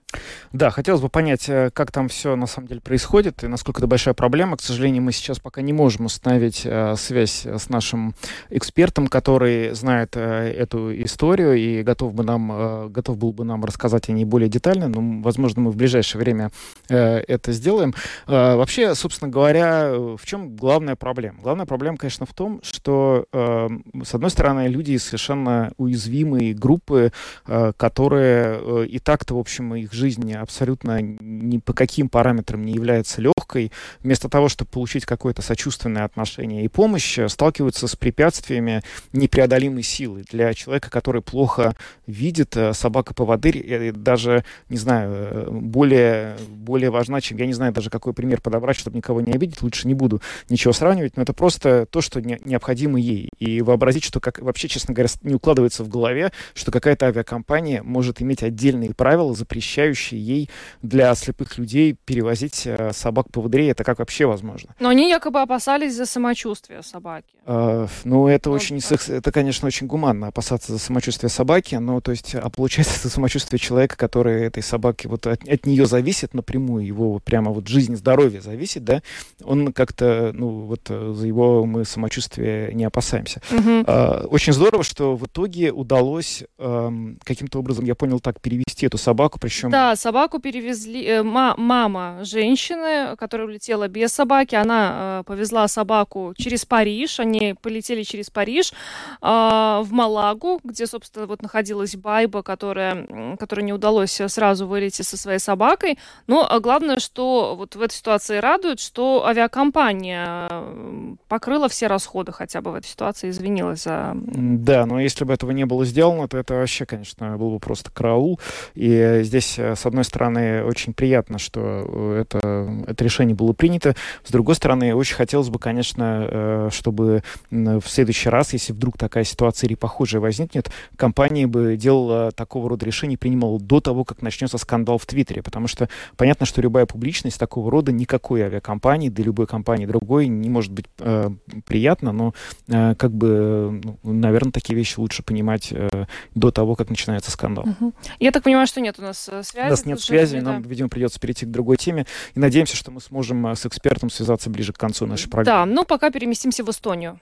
Да, 0.52 0.70
хотелось 0.70 1.02
бы 1.02 1.10
понять, 1.10 1.50
э, 1.50 1.70
как 1.74 1.91
там 1.91 2.08
все 2.08 2.36
на 2.36 2.48
самом 2.48 2.67
деле 2.67 2.82
происходит 2.82 3.44
и 3.44 3.48
насколько 3.48 3.80
это 3.80 3.88
большая 3.88 4.13
проблема. 4.13 4.58
К 4.58 4.62
сожалению, 4.62 5.04
мы 5.04 5.12
сейчас 5.12 5.39
пока 5.39 5.62
не 5.62 5.74
можем 5.74 6.06
установить 6.06 6.62
э, 6.65 6.96
связь 6.98 7.46
с 7.46 7.70
нашим 7.70 8.15
экспертом, 8.50 9.08
который 9.08 9.74
знает 9.74 10.15
э, 10.15 10.54
эту 10.54 10.94
историю 11.04 11.56
и 11.56 11.84
готов 11.84 12.13
бы 12.13 12.24
нам, 12.24 12.52
э, 12.52 12.88
готов 12.89 13.17
был 13.17 13.34
бы 13.34 13.44
нам 13.44 13.63
рассказать 13.72 14.10
о 14.10 14.12
ней 14.12 14.26
более 14.26 14.50
детально, 14.50 14.88
но, 14.88 15.22
возможно, 15.22 15.62
мы 15.62 15.72
в 15.72 15.76
ближайшее 15.76 16.22
время 16.22 16.52
э, 16.90 17.18
это 17.28 17.52
сделаем. 17.54 17.94
Э, 18.28 18.56
вообще, 18.56 18.94
собственно 18.96 19.32
говоря, 19.32 19.92
в 19.94 20.26
чем 20.26 20.56
главная 20.56 20.96
проблема? 20.96 21.40
Главная 21.42 21.66
проблема, 21.66 21.98
конечно, 21.98 22.26
в 22.26 22.34
том, 22.34 22.60
что, 22.64 23.26
э, 23.32 23.70
с 24.04 24.14
одной 24.14 24.30
стороны, 24.30 24.68
люди 24.68 24.98
совершенно 24.98 25.72
уязвимые 25.78 26.54
группы, 26.54 27.12
э, 27.48 27.72
которые 27.78 28.60
э, 28.62 28.86
и 28.88 29.00
так-то, 29.00 29.36
в 29.36 29.40
общем, 29.40 29.74
их 29.76 29.94
жизнь 29.94 30.34
абсолютно 30.34 31.02
ни 31.02 31.58
по 31.58 31.74
каким 31.74 32.10
параметрам 32.10 32.64
не 32.64 32.74
является 32.74 33.22
легкой, 33.22 33.72
вместо 34.02 34.30
того, 34.30 34.50
чтобы 34.50 34.70
получить 34.70 35.06
какое-то 35.06 35.42
сочувственное 35.42 36.04
отношение 36.04 36.66
и 36.66 36.68
помощь, 36.68 37.20
сталкиваются 37.28 37.88
с 37.88 37.96
препятствиями 37.96 38.84
непреодолимой 39.14 39.84
силы. 39.84 40.24
Для 40.30 40.54
человека, 40.54 40.90
который 40.90 41.22
плохо 41.22 41.76
видит, 42.08 42.58
э, 42.58 42.74
собака-поводырь 42.74 43.61
э, 43.62 43.91
даже, 43.91 44.43
не 44.69 44.78
знаю, 44.78 45.52
более, 45.52 46.38
более 46.50 46.89
важна, 46.89 47.21
чем, 47.21 47.38
я 47.38 47.45
не 47.45 47.54
знаю 47.54 47.74
даже, 47.74 47.89
какой 47.89 48.13
пример 48.13 48.41
подобрать, 48.41 48.78
чтобы 48.78 48.97
никого 48.97 49.21
не 49.21 49.34
обидеть, 49.34 49.62
лучше 49.62 49.88
не 49.88 49.93
буду 49.93 50.21
ничего 50.50 50.74
сравнивать, 50.74 51.17
но 51.17 51.24
это 51.24 51.34
просто 51.34 51.86
то, 51.86 52.02
что 52.02 52.21
не, 52.21 52.39
необходимо 52.45 53.00
ей. 53.00 53.30
И 53.38 53.62
вообразить, 53.62 54.04
что 54.04 54.19
как 54.19 54.39
вообще, 54.39 54.67
честно 54.67 54.93
говоря, 54.93 55.10
не 55.24 55.36
укладывается 55.36 55.84
в 55.84 55.89
голове, 55.89 56.32
что 56.54 56.71
какая-то 56.71 57.08
авиакомпания 57.08 57.84
может 57.84 58.21
иметь 58.21 58.43
отдельные 58.43 58.93
правила, 58.93 59.34
запрещающие 59.34 60.21
ей 60.21 60.50
для 60.82 61.13
слепых 61.15 61.58
людей 61.58 61.97
перевозить 62.06 62.67
собак 62.91 63.30
по 63.32 63.41
поводырей, 63.41 63.71
это 63.71 63.84
как 63.84 64.00
вообще 64.00 64.26
возможно? 64.26 64.76
Но 64.80 64.89
они 64.89 65.10
якобы 65.10 65.41
опасались 65.41 65.95
за 65.95 66.06
самочувствие 66.06 66.84
собаки. 66.84 67.36
А, 67.45 67.88
ну, 68.04 68.28
это 68.28 68.50
ну, 68.50 68.56
очень, 68.56 68.80
это, 69.08 69.32
конечно, 69.32 69.67
очень 69.67 69.88
гуманно 69.88 70.28
опасаться 70.28 70.71
за 70.71 70.80
самочувствие 70.80 71.30
собаки, 71.30 71.76
но, 71.76 72.00
то 72.02 72.12
есть, 72.12 72.36
а 72.36 72.50
получается, 72.50 73.00
за 73.04 73.10
самочувствие 73.10 73.51
человека, 73.58 73.98
который 73.98 74.44
этой 74.44 74.64
собаки, 74.64 75.08
вот 75.08 75.28
от, 75.28 75.48
от 75.48 75.66
нее 75.66 75.86
зависит 75.86 76.34
напрямую, 76.34 76.86
его 76.86 77.20
прямо 77.20 77.52
вот 77.52 77.68
жизнь, 77.68 77.96
здоровье 77.96 78.42
зависит, 78.42 78.84
да, 78.84 79.02
он 79.44 79.74
как-то, 79.74 80.32
ну, 80.34 80.62
вот 80.62 80.82
э, 80.90 81.14
за 81.16 81.28
его 81.28 81.66
мы 81.66 81.86
самочувствие 81.86 82.74
не 82.74 82.84
опасаемся. 82.84 83.42
Угу. 83.52 83.84
А, 83.88 84.26
очень 84.30 84.54
здорово, 84.54 84.84
что 84.84 85.16
в 85.16 85.26
итоге 85.26 85.72
удалось 85.72 86.44
а, 86.58 86.92
каким-то 87.24 87.60
образом, 87.60 87.86
я 87.86 87.96
понял, 87.96 88.20
так 88.20 88.40
перевести 88.42 88.86
эту 88.86 88.98
собаку, 88.98 89.40
причем... 89.40 89.70
Да, 89.70 89.96
собаку 89.96 90.40
перевезли, 90.40 91.06
э, 91.06 91.24
мама 91.24 92.20
женщины, 92.24 93.16
которая 93.18 93.48
улетела 93.48 93.88
без 93.88 94.12
собаки, 94.12 94.56
она 94.56 95.22
э, 95.22 95.24
повезла 95.26 95.68
собаку 95.68 96.34
через 96.38 96.66
Париж, 96.66 97.20
они 97.20 97.56
полетели 97.62 98.04
через 98.04 98.30
Париж 98.30 98.74
э, 99.22 99.26
в 99.26 99.88
Малагу, 99.92 100.60
где, 100.64 100.88
собственно, 100.88 101.28
вот 101.28 101.42
находилась 101.42 101.96
Байба, 101.96 102.44
которая, 102.44 103.38
которой 103.42 103.62
не 103.62 103.74
удалось 103.74 104.22
сразу 104.28 104.68
вылететь 104.68 105.08
со 105.08 105.18
своей 105.18 105.40
собакой. 105.40 105.98
Но 106.28 106.48
а 106.48 106.60
главное, 106.60 107.00
что 107.00 107.56
вот 107.58 107.76
в 107.76 107.82
этой 107.82 107.96
ситуации 107.96 108.38
радует, 108.38 108.80
что 108.80 109.26
авиакомпания 109.26 110.48
э, 110.48 111.16
покрыла 111.28 111.68
все 111.68 111.88
расходы 111.88 112.32
хотя 112.32 112.62
бы 112.62 112.72
в 112.72 112.76
этой 112.76 112.86
ситуации, 112.86 113.32
извинилась 113.32 113.84
за... 113.84 114.14
Да, 114.14 114.86
но 114.86 115.02
если 115.02 115.26
бы 115.26 115.34
этого 115.34 115.50
не 115.52 115.66
было 115.66 115.86
сделано, 115.86 116.28
то 116.28 116.38
это 116.38 116.54
вообще, 116.54 116.86
конечно, 116.86 117.36
был 117.40 117.50
бы 117.50 117.60
просто 117.60 117.90
караул. 117.90 118.40
И 118.76 119.22
здесь, 119.24 119.58
э, 119.58 119.76
с 119.76 119.88
одной 119.88 120.04
стороны, 120.04 120.64
очень 120.64 120.94
приятно, 120.94 121.40
что 121.40 122.16
это, 122.16 122.84
это 122.86 123.04
решение 123.04 123.36
было 123.36 123.54
принято. 123.54 123.96
С 124.24 124.30
другой 124.30 124.54
стороны, 124.54 124.94
очень 124.94 125.16
хотелось 125.16 125.50
бы, 125.50 125.58
конечно, 125.58 126.28
э, 126.30 126.70
чтобы 126.72 127.24
в 127.50 127.84
следующий 127.88 128.30
раз, 128.30 128.54
если 128.54 128.72
вдруг 128.72 129.00
такая 129.00 129.24
ситуация 129.24 129.68
или 129.68 129.74
похожая 129.74 130.22
возникнет, 130.22 130.70
компания 130.96 131.48
бы 131.48 131.76
делала 131.76 132.32
такого 132.32 132.70
рода 132.70 132.86
решения, 132.86 133.18
принимала 133.32 133.60
до 133.60 133.80
того, 133.80 134.04
как 134.04 134.22
начнется 134.22 134.58
скандал 134.58 134.98
в 134.98 135.06
Твиттере. 135.06 135.41
Потому 135.41 135.67
что 135.67 135.88
понятно, 136.17 136.46
что 136.46 136.62
любая 136.62 136.86
публичность 136.86 137.39
такого 137.39 137.72
рода 137.72 137.94
никакой 137.94 138.41
авиакомпании, 138.41 139.08
да 139.08 139.24
любой 139.24 139.48
компании 139.48 139.86
другой 139.86 140.28
не 140.28 140.50
может 140.50 140.72
быть 140.74 140.86
э, 141.00 141.30
приятна, 141.65 142.12
но 142.12 142.34
э, 142.67 142.96
как 142.96 143.12
бы, 143.13 143.82
ну, 143.84 143.98
наверное, 144.04 144.52
такие 144.52 144.76
вещи 144.76 145.00
лучше 145.00 145.24
понимать 145.24 145.70
э, 145.72 146.06
до 146.36 146.52
того, 146.52 146.76
как 146.76 146.89
начинается 146.89 147.32
скандал. 147.32 147.65
Угу. 147.80 147.94
Я 148.20 148.32
так 148.32 148.44
понимаю, 148.44 148.67
что 148.67 148.82
нет 148.82 149.00
у 149.00 149.02
нас 149.02 149.30
э, 149.30 149.44
связи. 149.44 149.67
У 149.67 149.72
нас 149.72 149.86
нет 149.86 150.02
связи, 150.02 150.38
нам, 150.38 150.62
видимо, 150.62 150.89
придется 150.89 151.20
перейти 151.20 151.46
к 151.46 151.50
другой 151.50 151.78
теме. 151.78 152.06
И 152.36 152.39
надеемся, 152.39 152.76
что 152.76 152.91
мы 152.91 153.00
сможем 153.00 153.46
с 153.46 153.65
экспертом 153.65 154.10
связаться 154.10 154.50
ближе 154.50 154.74
к 154.74 154.78
концу 154.78 155.06
нашей 155.06 155.30
программы. 155.30 155.70
Да, 155.70 155.74
ну 155.74 155.86
пока 155.86 156.12
переместимся 156.12 156.63
в 156.65 156.70
Эстонию. 156.70 157.20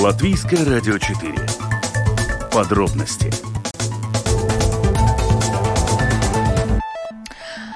Латвийское 0.00 0.64
радио 0.64 0.96
4. 0.96 1.34
Подробности. 2.52 3.32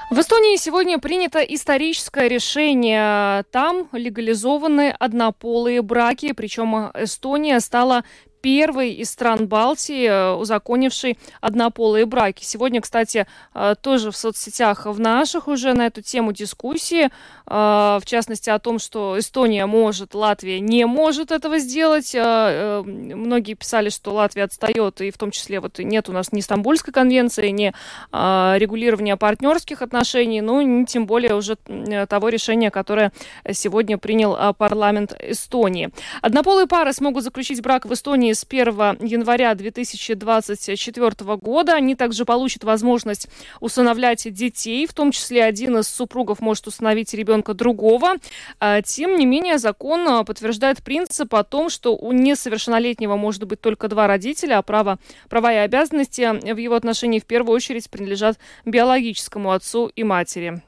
В 0.08 0.20
Эстонии 0.20 0.56
сегодня 0.56 1.00
принято 1.00 1.40
историческое 1.40 2.28
решение. 2.28 3.42
Там 3.50 3.88
легализованы 3.90 4.94
однополые 4.96 5.82
браки, 5.82 6.32
причем 6.32 6.92
Эстония 6.94 7.58
стала 7.58 8.04
первой 8.42 8.92
из 8.92 9.10
стран 9.10 9.46
Балтии, 9.46 10.06
э, 10.06 10.34
узаконившей 10.34 11.16
однополые 11.40 12.04
браки. 12.04 12.44
Сегодня, 12.44 12.80
кстати, 12.80 13.26
э, 13.54 13.74
тоже 13.80 14.10
в 14.10 14.16
соцсетях 14.16 14.84
в 14.86 14.98
наших 15.00 15.48
уже 15.48 15.72
на 15.72 15.86
эту 15.86 16.02
тему 16.02 16.32
дискуссии, 16.32 17.04
э, 17.04 17.10
в 17.46 18.02
частности 18.04 18.50
о 18.50 18.58
том, 18.58 18.78
что 18.80 19.18
Эстония 19.18 19.66
может, 19.66 20.14
Латвия 20.14 20.60
не 20.60 20.84
может 20.86 21.30
этого 21.30 21.58
сделать. 21.60 22.14
Многие 22.14 23.54
писали, 23.54 23.90
что 23.90 24.12
Латвия 24.12 24.44
отстает, 24.44 25.00
и 25.00 25.10
в 25.10 25.18
том 25.18 25.30
числе 25.30 25.60
вот 25.60 25.78
нет 25.78 26.08
у 26.08 26.12
нас 26.12 26.32
ни 26.32 26.40
Стамбульской 26.40 26.92
конвенции, 26.92 27.48
ни 27.48 27.72
регулирования 28.12 29.16
партнерских 29.16 29.82
отношений, 29.82 30.40
ну, 30.40 30.60
ни 30.60 30.84
тем 30.84 31.06
более 31.06 31.36
уже 31.36 31.56
того 32.08 32.28
решения, 32.28 32.70
которое 32.70 33.12
сегодня 33.52 33.98
принял 33.98 34.54
парламент 34.54 35.14
Эстонии. 35.20 35.90
Однополые 36.22 36.66
пары 36.66 36.92
смогут 36.92 37.22
заключить 37.22 37.62
брак 37.62 37.86
в 37.86 37.92
Эстонии 37.92 38.31
с 38.34 38.46
1 38.48 38.66
января 39.00 39.54
2024 39.54 41.36
года. 41.36 41.74
Они 41.74 41.94
также 41.94 42.24
получат 42.24 42.64
возможность 42.64 43.28
усыновлять 43.60 44.32
детей, 44.32 44.86
в 44.86 44.92
том 44.92 45.12
числе 45.12 45.44
один 45.44 45.78
из 45.78 45.88
супругов 45.88 46.40
может 46.40 46.66
установить 46.66 47.14
ребенка 47.14 47.54
другого. 47.54 48.14
А, 48.60 48.82
тем 48.82 49.18
не 49.18 49.26
менее, 49.26 49.58
закон 49.58 50.06
а, 50.08 50.24
подтверждает 50.24 50.82
принцип 50.82 51.34
о 51.34 51.44
том, 51.44 51.70
что 51.70 51.96
у 51.96 52.12
несовершеннолетнего 52.12 53.16
может 53.16 53.44
быть 53.44 53.60
только 53.60 53.88
два 53.88 54.06
родителя, 54.06 54.58
а 54.58 54.62
право, 54.62 54.98
права 55.28 55.52
и 55.52 55.56
обязанности 55.56 56.52
в 56.52 56.56
его 56.56 56.74
отношении 56.74 57.20
в 57.20 57.24
первую 57.24 57.54
очередь 57.54 57.90
принадлежат 57.90 58.38
биологическому 58.64 59.52
отцу 59.52 59.90
и 59.94 60.04
матери. 60.04 60.62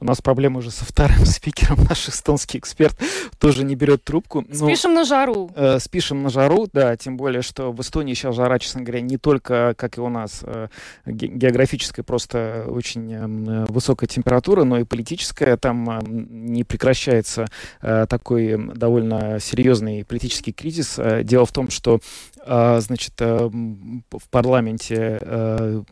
У 0.00 0.04
нас 0.04 0.20
проблема 0.20 0.58
уже 0.58 0.70
со 0.70 0.84
вторым 0.84 1.24
спикером. 1.26 1.78
Наш 1.88 2.08
эстонский 2.08 2.58
эксперт 2.58 2.96
тоже 3.38 3.64
не 3.64 3.74
берет 3.74 4.04
трубку. 4.04 4.44
Ну, 4.48 4.66
спишем 4.66 4.94
на 4.94 5.04
жару. 5.04 5.50
Э, 5.56 5.78
спишем 5.80 6.22
на 6.22 6.30
жару, 6.30 6.68
да. 6.72 6.96
Тем 6.96 7.16
более, 7.16 7.42
что 7.42 7.72
в 7.72 7.80
Эстонии 7.80 8.14
сейчас 8.14 8.36
жара, 8.36 8.58
честно 8.58 8.82
говоря, 8.82 9.00
не 9.00 9.18
только, 9.18 9.74
как 9.76 9.98
и 9.98 10.00
у 10.00 10.08
нас, 10.08 10.40
э, 10.42 10.68
географическая, 11.06 12.04
просто 12.04 12.64
очень 12.68 13.12
э, 13.12 13.64
высокая 13.68 14.06
температура, 14.06 14.64
но 14.64 14.78
и 14.78 14.84
политическая. 14.84 15.56
Там 15.56 15.90
э, 15.90 16.00
не 16.06 16.62
прекращается 16.62 17.46
э, 17.82 18.06
такой 18.08 18.56
довольно 18.74 19.40
серьезный 19.40 20.04
политический 20.04 20.52
кризис. 20.52 20.98
Э, 20.98 21.24
дело 21.24 21.44
в 21.44 21.52
том, 21.52 21.70
что 21.70 21.98
э, 22.36 22.37
значит, 22.44 23.14
э, 23.20 23.48
в 23.48 24.28
парламенте 24.30 25.18
э, 25.20 25.82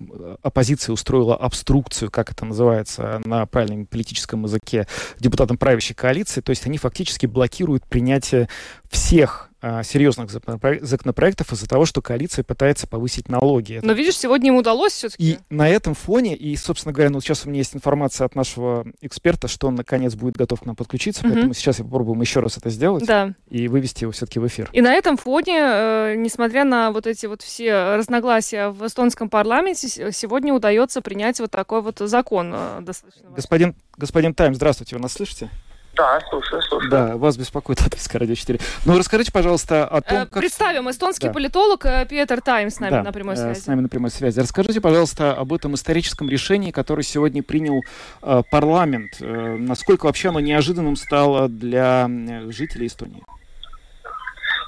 оппозиция 0.43 0.93
устроила 0.93 1.37
обструкцию, 1.37 2.11
как 2.11 2.31
это 2.31 2.45
называется 2.45 3.21
на 3.25 3.47
правильном 3.47 3.87
политическом 3.87 4.45
языке, 4.45 4.87
депутатам 5.19 5.59
правящей 5.59 5.95
коалиции. 5.95 6.41
То 6.41 6.51
есть 6.51 6.67
они 6.67 6.79
фактически 6.79 7.27
блокируют 7.27 7.87
принятие 7.87 8.49
всех 8.91 9.46
а, 9.46 9.46
серьезных 9.63 10.31
законопроектов 10.31 11.53
из-за 11.53 11.67
того, 11.67 11.87
что 11.87 12.03
коалиция 12.03 12.45
пытается 12.45 12.87
повысить 12.87 13.29
налоги. 13.29 13.81
Но 13.83 13.93
видишь, 13.93 14.17
сегодня 14.17 14.49
им 14.49 14.57
удалось 14.57 14.93
все-таки. 14.93 15.23
И 15.23 15.39
на 15.51 15.69
этом 15.69 15.95
фоне, 15.95 16.37
и, 16.37 16.55
собственно 16.57 16.93
говоря, 16.93 17.11
ну 17.11 17.21
сейчас 17.21 17.47
у 17.47 17.49
меня 17.49 17.59
есть 17.59 17.75
информация 17.75 18.27
от 18.27 18.35
нашего 18.35 18.87
эксперта, 19.01 19.49
что 19.49 19.69
он 19.69 19.75
наконец 19.75 20.15
будет 20.15 20.37
готов 20.37 20.61
к 20.61 20.67
нам 20.67 20.77
подключиться, 20.77 21.23
угу. 21.23 21.33
поэтому 21.33 21.55
сейчас 21.55 21.79
я 21.79 21.85
попробуем 21.85 22.21
еще 22.21 22.41
раз 22.41 22.59
это 22.59 22.71
сделать 22.71 23.07
да. 23.07 23.33
и 23.49 23.69
вывести 23.69 24.05
его 24.05 24.13
все-таки 24.13 24.39
в 24.39 24.47
эфир. 24.47 24.69
И 24.73 24.81
на 24.81 24.95
этом 24.95 25.17
фоне, 25.17 25.59
э, 25.59 26.15
несмотря 26.17 26.65
на 26.65 26.93
вот 26.93 27.07
эти 27.07 27.27
вот 27.27 27.43
все 27.43 27.97
разногласия 27.97 28.69
в 28.69 28.87
эстонском 28.87 29.29
парламенте, 29.29 30.13
сегодня 30.13 30.55
удается 30.55 31.01
принять 31.01 31.41
вот 31.41 31.51
такой 31.51 31.83
вот 31.83 31.99
закон. 32.01 32.53
Э, 32.55 32.79
достаточно 32.81 33.31
господин, 33.31 33.75
господин 33.97 34.35
Тайм, 34.35 34.55
здравствуйте, 34.55 34.97
вы 34.97 35.03
нас 35.03 35.13
слышите? 35.13 35.51
Да, 35.97 36.21
слушаю, 36.29 36.61
слушаю. 36.63 36.91
Да, 36.91 37.17
вас 37.17 37.39
беспокоит 37.39 37.81
Латвийское 37.81 38.21
радио 38.21 38.35
4. 38.35 38.61
Ну, 38.85 38.99
расскажите, 38.99 39.33
пожалуйста, 39.33 39.87
о 39.87 40.03
том, 40.03 40.19
э, 40.19 40.27
как... 40.27 40.41
Представим, 40.41 40.91
эстонский 40.91 41.29
да. 41.29 41.33
политолог 41.33 41.87
э, 41.87 42.07
Петр 42.09 42.43
Тайм 42.43 42.71
с 42.71 42.81
нами 42.81 42.91
да, 42.91 43.03
на 43.03 43.13
прямой 43.13 43.35
э, 43.35 43.39
связи. 43.39 43.61
с 43.61 43.67
нами 43.67 43.81
на 43.81 43.89
прямой 43.89 44.11
связи. 44.11 44.39
Расскажите, 44.39 44.83
пожалуйста, 44.83 45.33
об 45.33 45.55
этом 45.55 45.75
историческом 45.75 46.29
решении, 46.29 46.71
которое 46.71 47.03
сегодня 47.03 47.43
принял 47.43 47.81
э, 48.23 48.43
парламент. 48.51 49.13
Э, 49.21 49.57
насколько 49.59 50.05
вообще 50.05 50.29
оно 50.29 50.41
неожиданным 50.41 50.97
стало 50.97 51.49
для 51.49 52.11
жителей 52.49 52.89
Эстонии? 52.89 53.23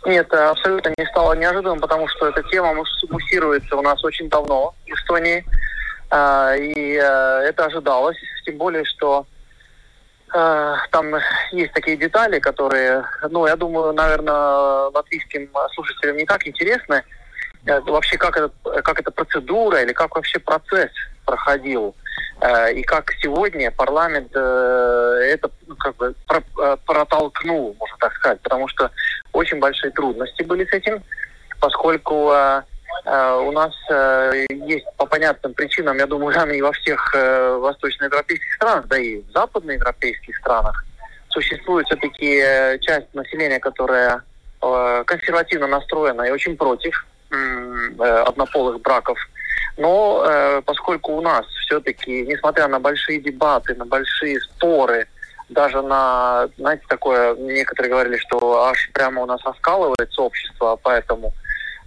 Нет, 0.06 0.32
абсолютно 0.32 0.94
не 0.96 1.06
стало 1.06 1.34
неожиданным, 1.34 1.80
потому 1.80 2.08
что 2.08 2.28
эта 2.28 2.42
тема 2.44 2.72
муссируется 3.10 3.76
у 3.76 3.82
нас 3.82 4.02
очень 4.02 4.30
давно 4.30 4.74
в 4.86 4.94
Эстонии. 4.94 5.44
Э, 6.10 6.56
и 6.58 6.94
э, 6.94 7.48
это 7.48 7.66
ожидалось, 7.66 8.16
тем 8.46 8.56
более, 8.56 8.86
что 8.86 9.26
там 10.32 11.14
есть 11.52 11.72
такие 11.72 11.96
детали, 11.96 12.38
которые, 12.38 13.04
ну, 13.30 13.46
я 13.46 13.56
думаю, 13.56 13.92
наверное, 13.92 14.90
латвийским 14.90 15.50
слушателям 15.74 16.16
не 16.16 16.24
так 16.26 16.46
интересны. 16.46 17.02
Э, 17.66 17.80
вообще, 17.80 18.16
как 18.16 18.36
это, 18.36 18.50
как 18.82 19.00
эта 19.00 19.10
процедура 19.10 19.82
или 19.82 19.92
как 19.92 20.14
вообще 20.16 20.38
процесс 20.38 20.90
проходил. 21.24 21.94
Э, 22.40 22.72
и 22.72 22.82
как 22.82 23.12
сегодня 23.20 23.70
парламент 23.70 24.30
э, 24.34 25.30
это 25.32 25.50
ну, 25.66 25.76
как 25.76 25.96
бы 25.96 26.14
э, 26.30 26.76
протолкнул, 26.86 27.76
можно 27.78 27.96
так 27.98 28.14
сказать, 28.14 28.40
потому 28.40 28.68
что 28.68 28.90
очень 29.32 29.58
большие 29.58 29.90
трудности 29.90 30.42
были 30.42 30.64
с 30.64 30.72
этим, 30.72 31.02
поскольку 31.60 32.32
у 33.04 33.52
нас 33.52 33.74
есть 34.50 34.86
по 34.96 35.06
понятным 35.06 35.54
причинам, 35.54 35.98
я 35.98 36.06
думаю, 36.06 36.34
и 36.54 36.62
во 36.62 36.72
всех 36.72 37.14
восточноевропейских 37.14 38.54
странах, 38.54 38.86
да 38.88 38.98
и 38.98 39.20
в 39.22 39.30
западноевропейских 39.32 40.36
странах, 40.38 40.84
существует 41.28 41.86
все-таки 41.86 42.42
часть 42.80 43.14
населения, 43.14 43.60
которая 43.60 44.22
консервативно 44.60 45.66
настроена 45.66 46.22
и 46.22 46.30
очень 46.30 46.56
против 46.56 47.06
однополых 48.00 48.80
браков. 48.80 49.18
Но 49.78 50.24
э, 50.26 50.62
поскольку 50.62 51.12
у 51.12 51.20
нас 51.20 51.46
все-таки, 51.66 52.26
несмотря 52.26 52.66
на 52.66 52.80
большие 52.80 53.20
дебаты, 53.20 53.76
на 53.76 53.86
большие 53.86 54.40
споры, 54.40 55.06
даже 55.48 55.82
на, 55.82 56.48
знаете, 56.58 56.82
такое, 56.88 57.36
некоторые 57.36 57.90
говорили, 57.90 58.16
что 58.16 58.64
аж 58.64 58.90
прямо 58.92 59.22
у 59.22 59.26
нас 59.26 59.40
оскалывается 59.44 60.20
общество, 60.20 60.78
поэтому... 60.82 61.32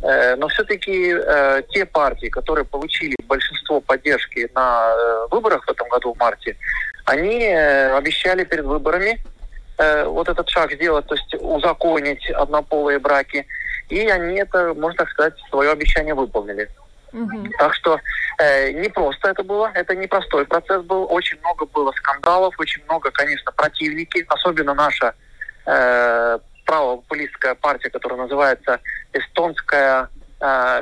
Э, 0.02 0.36
но 0.36 0.48
все-таки 0.48 1.14
э, 1.14 1.62
те 1.70 1.86
партии, 1.86 2.28
которые 2.28 2.66
получили 2.66 3.16
большинство 3.28 3.82
поддержки 3.82 4.50
на 4.56 4.94
э, 4.94 5.28
выборах 5.30 5.66
в 5.66 5.70
этом 5.70 5.88
году 5.90 6.14
в 6.14 6.20
марте, 6.20 6.58
они 7.06 7.46
обещали 7.46 8.44
перед 8.44 8.66
выборами 8.66 9.20
вот 10.06 10.30
этот 10.30 10.48
шаг 10.48 10.72
сделать, 10.74 11.08
то 11.08 11.16
есть 11.16 11.34
узаконить 11.40 12.30
однополые 12.30 13.00
браки. 13.00 13.48
И 13.90 14.08
они 14.08 14.38
это, 14.38 14.76
можно 14.76 14.98
так 14.98 15.10
сказать, 15.10 15.34
свое 15.50 15.72
обещание 15.72 16.14
выполнили. 16.14 16.70
Угу. 17.14 17.50
Так 17.58 17.74
что 17.74 18.00
э, 18.38 18.72
не 18.72 18.90
просто 18.90 19.30
это 19.30 19.44
было, 19.44 19.72
это 19.74 19.96
непростой 19.96 20.46
процесс 20.46 20.84
был. 20.84 21.08
Очень 21.10 21.40
много 21.40 21.66
было 21.66 21.92
скандалов, 21.94 22.54
очень 22.60 22.84
много, 22.86 23.10
конечно, 23.12 23.52
противники, 23.52 24.24
особенно 24.30 24.74
наша 24.76 25.14
э, 25.66 26.40
правопопулистская 26.72 27.56
партия, 27.56 27.90
которая 27.90 28.22
называется 28.22 28.80
Эстонская 29.12 30.08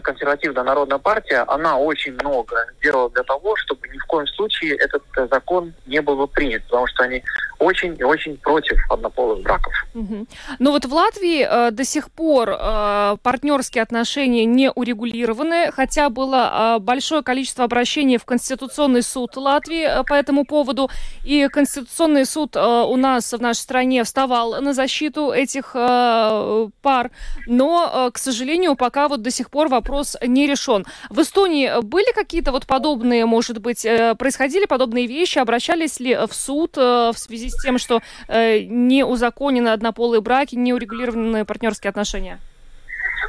консервативная 0.04 0.64
народная 0.64 1.00
партия, 1.00 1.44
она 1.48 1.78
очень 1.78 2.14
много 2.14 2.56
сделала 2.78 3.10
для 3.10 3.24
того, 3.24 3.56
чтобы 3.58 3.88
ни 3.90 3.98
в 3.98 4.06
коем 4.06 4.26
случае 4.28 4.76
этот 4.76 5.04
э, 5.18 5.28
закон 5.30 5.74
не 5.86 6.02
был 6.02 6.26
принят, 6.28 6.64
потому 6.64 6.88
что 6.88 7.04
они 7.04 7.24
очень 7.60 7.96
и 8.00 8.04
очень 8.04 8.38
против 8.38 8.80
однополых 8.90 9.44
браков. 9.44 9.74
Угу. 9.94 10.28
Ну 10.60 10.72
вот 10.72 10.86
в 10.86 10.94
Латвии 10.94 11.46
э, 11.46 11.72
до 11.72 11.84
сих 11.84 12.10
пор 12.10 12.50
э, 12.50 13.18
партнерские 13.22 13.82
отношения 13.82 14.46
не 14.46 14.72
урегулированы, 14.72 15.72
хотя 15.74 16.10
было 16.10 16.78
э, 16.78 16.80
большое 16.80 17.22
количество 17.22 17.66
обращений 17.66 18.18
в 18.18 18.26
Конституционный 18.26 19.04
суд 19.04 19.36
Латвии 19.36 19.84
э, 19.84 20.04
по 20.04 20.14
этому 20.14 20.46
поводу, 20.46 20.90
и 21.26 21.48
Конституционный 21.50 22.26
суд 22.26 22.56
э, 22.56 22.60
у 22.62 22.96
нас 22.96 23.34
в 23.34 23.42
нашей 23.42 23.60
стране 23.60 24.04
вставал 24.04 24.62
на 24.62 24.74
защиту 24.74 25.32
этих 25.32 25.72
э, 25.76 26.68
пар, 26.82 27.12
но, 27.46 28.08
э, 28.08 28.12
к 28.12 28.18
сожалению, 28.18 28.76
пока 28.76 29.10
вот 29.10 29.22
до 29.22 29.32
сих 29.32 29.49
сих 29.50 29.52
пор 29.52 29.68
вопрос 29.68 30.16
не 30.22 30.48
решен. 30.48 30.86
В 31.10 31.22
Эстонии 31.22 31.82
были 31.82 32.14
какие-то 32.14 32.52
вот 32.52 32.68
подобные, 32.68 33.26
может 33.26 33.58
быть, 33.58 33.84
э, 33.84 34.16
происходили 34.16 34.66
подобные 34.66 35.08
вещи? 35.08 35.40
Обращались 35.40 36.00
ли 36.00 36.16
в 36.16 36.34
суд 36.34 36.78
э, 36.78 37.12
в 37.14 37.18
связи 37.18 37.50
с 37.50 37.62
тем, 37.64 37.80
что 37.80 38.02
э, 38.28 38.60
не 38.60 39.04
узаконены 39.04 39.70
однополые 39.70 40.22
браки, 40.22 40.56
не 40.56 40.74
урегулированы 40.74 41.46
партнерские 41.46 41.90
отношения? 41.90 42.40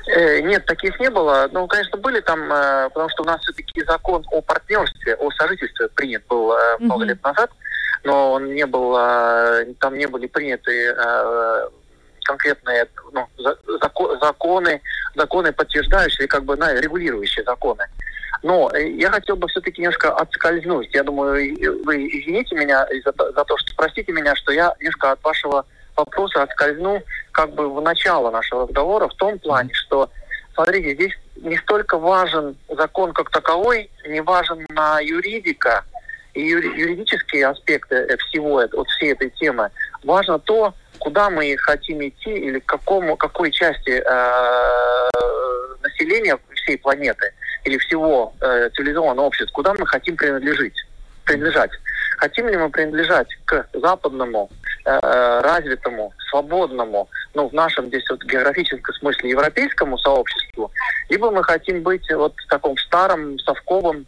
Нет, 0.07 0.67
таких 0.67 0.99
не 1.01 1.11
было. 1.11 1.49
Ну, 1.53 1.67
конечно, 1.67 1.99
были 1.99 2.21
там, 2.21 2.41
потому 2.89 3.09
что 3.11 3.23
у 3.23 3.27
нас 3.27 3.41
все-таки 3.43 3.83
закон 3.85 4.25
о 4.33 4.41
партнерстве, 4.41 5.15
о 5.15 5.31
сожительстве 5.31 5.89
принят 5.89 6.23
был 6.29 6.53
много 6.81 7.05
лет 7.05 7.23
назад, 7.23 7.51
но 8.05 8.33
он 8.33 8.55
не 8.55 8.67
был, 8.67 8.93
там 9.79 9.99
не 9.99 10.07
были 10.07 10.27
приняты 10.27 10.95
конкретные 12.31 12.87
ну, 13.13 13.29
законы, 14.21 14.81
законы 15.17 15.53
подтверждающие, 15.53 16.29
как 16.29 16.45
бы 16.45 16.57
на, 16.57 16.73
регулирующие 16.75 17.45
законы. 17.45 17.85
Но 18.43 18.71
э, 18.73 18.89
я 18.91 19.11
хотел 19.11 19.37
бы 19.37 19.49
все-таки 19.49 19.83
немножко 19.83 20.13
отскользнуть. 20.15 20.95
Я 20.95 21.03
думаю, 21.03 21.33
вы 21.85 22.07
извините 22.07 22.55
меня 22.55 22.87
за, 23.05 23.13
за 23.33 23.45
то, 23.45 23.57
что 23.59 23.73
спросите 23.73 24.13
меня, 24.13 24.35
что 24.37 24.53
я 24.53 24.75
немножко 24.79 25.13
от 25.13 25.25
вашего 25.25 25.67
вопроса 25.97 26.45
отскользну 26.45 27.03
как 27.33 27.53
бы 27.53 27.69
в 27.69 27.83
начало 27.83 28.31
нашего 28.31 28.67
разговора 28.67 29.09
в 29.09 29.15
том 29.15 29.39
плане, 29.41 29.71
что, 29.75 30.09
смотрите, 30.55 30.95
здесь 30.95 31.13
не 31.37 31.57
столько 31.59 31.99
важен 31.99 32.57
закон 32.69 33.13
как 33.13 33.31
таковой, 33.31 33.91
не 34.07 34.21
важен 34.21 34.65
на 34.71 35.01
юридика 35.01 35.85
и 36.35 36.43
юридические 36.43 37.49
аспекты 37.49 38.17
всего, 38.29 38.63
вот 38.73 38.89
всей 38.91 39.13
этой 39.13 39.31
темы. 39.31 39.71
Важно 40.05 40.39
то, 40.39 40.75
куда 41.01 41.31
мы 41.31 41.57
хотим 41.57 42.07
идти 42.07 42.31
или 42.31 42.61
к 42.61 42.67
какому, 42.67 43.17
какой 43.17 43.51
части 43.51 44.03
э, 44.05 45.11
населения 45.83 46.39
всей 46.55 46.79
планеты 46.79 47.33
или 47.65 47.79
всего 47.79 48.33
э, 48.41 48.69
цивилизованного 48.75 49.27
общества, 49.27 49.53
куда 49.53 49.75
мы 49.75 49.87
хотим 49.87 50.17
принадлежить, 50.17 50.75
принадлежать. 51.25 51.71
Хотим 52.19 52.49
ли 52.49 52.57
мы 52.57 52.69
принадлежать 52.69 53.29
к 53.47 53.67
западному, 53.73 54.51
э, 54.85 55.41
развитому, 55.43 56.13
свободному, 56.29 57.09
ну, 57.35 57.49
в 57.49 57.55
нашем 57.55 57.89
здесь 57.89 58.09
вот 58.11 58.23
географическом 58.25 58.95
смысле 58.95 59.31
европейскому 59.31 59.97
сообществу, 59.99 60.71
либо 61.09 61.31
мы 61.31 61.43
хотим 61.43 61.83
быть 61.83 62.09
вот 62.13 62.35
в 62.37 62.47
таком 62.49 62.77
старом, 62.77 63.39
совковом 63.39 64.07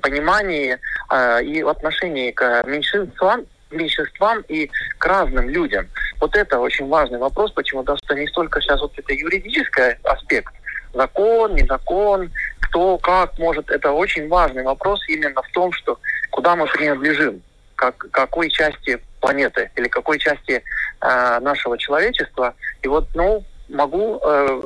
понимании 0.00 0.78
э, 1.10 1.44
и 1.44 1.62
в 1.62 1.68
отношении 1.68 2.30
к 2.30 2.64
меньшинствам, 2.66 3.44
меньшинствам 3.70 4.42
и 4.48 4.70
к 4.98 5.06
разным 5.06 5.48
людям. 5.48 5.88
Вот 6.20 6.34
это 6.36 6.58
очень 6.58 6.88
важный 6.88 7.18
вопрос, 7.18 7.52
почему 7.52 7.82
то 7.84 7.96
что 7.96 8.14
не 8.14 8.26
столько 8.26 8.60
сейчас 8.60 8.80
вот 8.80 8.92
это 8.96 9.12
юридический 9.12 9.92
аспект, 10.04 10.52
закон, 10.94 11.54
не 11.54 11.66
закон, 11.66 12.30
кто, 12.60 12.98
как 12.98 13.38
может, 13.38 13.70
это 13.70 13.92
очень 13.92 14.28
важный 14.28 14.62
вопрос 14.62 15.00
именно 15.08 15.42
в 15.42 15.48
том, 15.52 15.72
что 15.72 15.98
куда 16.30 16.56
мы 16.56 16.66
принадлежим, 16.66 17.42
как, 17.76 17.96
какой 18.10 18.50
части 18.50 19.00
планеты 19.20 19.70
или 19.76 19.88
какой 19.88 20.18
части 20.18 20.62
э, 21.00 21.38
нашего 21.40 21.78
человечества. 21.78 22.54
И 22.82 22.88
вот, 22.88 23.08
ну, 23.14 23.44
могу 23.68 24.20
э, 24.22 24.60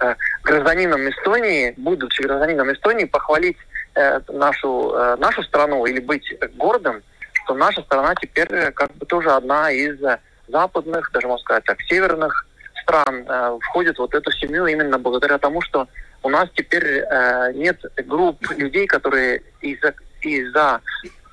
э, 0.00 0.14
гражданином 0.44 1.08
Эстонии, 1.08 1.74
будучи 1.76 2.22
гражданином 2.22 2.72
Эстонии, 2.72 3.04
похвалить 3.04 3.56
э, 3.94 4.20
нашу, 4.28 4.92
э, 4.94 5.16
нашу 5.16 5.42
страну 5.42 5.86
или 5.86 6.00
быть 6.00 6.34
гордым 6.56 7.02
что 7.50 7.54
наша 7.56 7.82
страна 7.82 8.14
теперь 8.14 8.52
э, 8.52 8.70
как 8.70 8.94
бы 8.96 9.06
тоже 9.06 9.30
одна 9.30 9.72
из 9.72 10.00
э, 10.04 10.20
западных, 10.46 11.10
даже 11.12 11.26
можно 11.26 11.42
сказать 11.42 11.64
так, 11.64 11.80
северных 11.82 12.46
стран 12.82 13.26
э, 13.28 13.58
входит 13.62 13.98
вот 13.98 14.14
эту 14.14 14.30
семью 14.30 14.66
именно 14.66 14.98
благодаря 14.98 15.36
тому, 15.38 15.60
что 15.60 15.88
у 16.22 16.28
нас 16.28 16.48
теперь 16.54 16.84
э, 16.84 17.52
нет 17.54 17.80
групп 18.06 18.38
людей, 18.52 18.86
которые 18.86 19.42
из-за, 19.62 19.94
из-за 20.20 20.80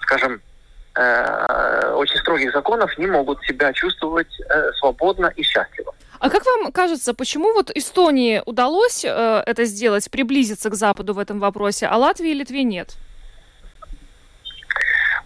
скажем, 0.01 0.41
э, 0.95 1.93
очень 1.93 2.17
строгих 2.17 2.51
законов 2.51 2.97
не 2.97 3.05
могут 3.05 3.43
себя 3.43 3.71
чувствовать 3.73 4.39
э, 4.39 4.71
свободно 4.79 5.31
и 5.35 5.43
счастливо. 5.43 5.93
А 6.19 6.31
как 6.31 6.43
вам 6.47 6.71
кажется, 6.71 7.13
почему 7.13 7.53
вот 7.53 7.69
Эстонии 7.75 8.41
удалось 8.47 9.05
э, 9.05 9.43
это 9.45 9.65
сделать, 9.65 10.09
приблизиться 10.09 10.71
к 10.71 10.73
Западу 10.73 11.13
в 11.13 11.19
этом 11.19 11.39
вопросе, 11.39 11.85
а 11.85 11.95
Латвии 11.95 12.31
и 12.31 12.33
Литве 12.33 12.63
нет? 12.63 12.97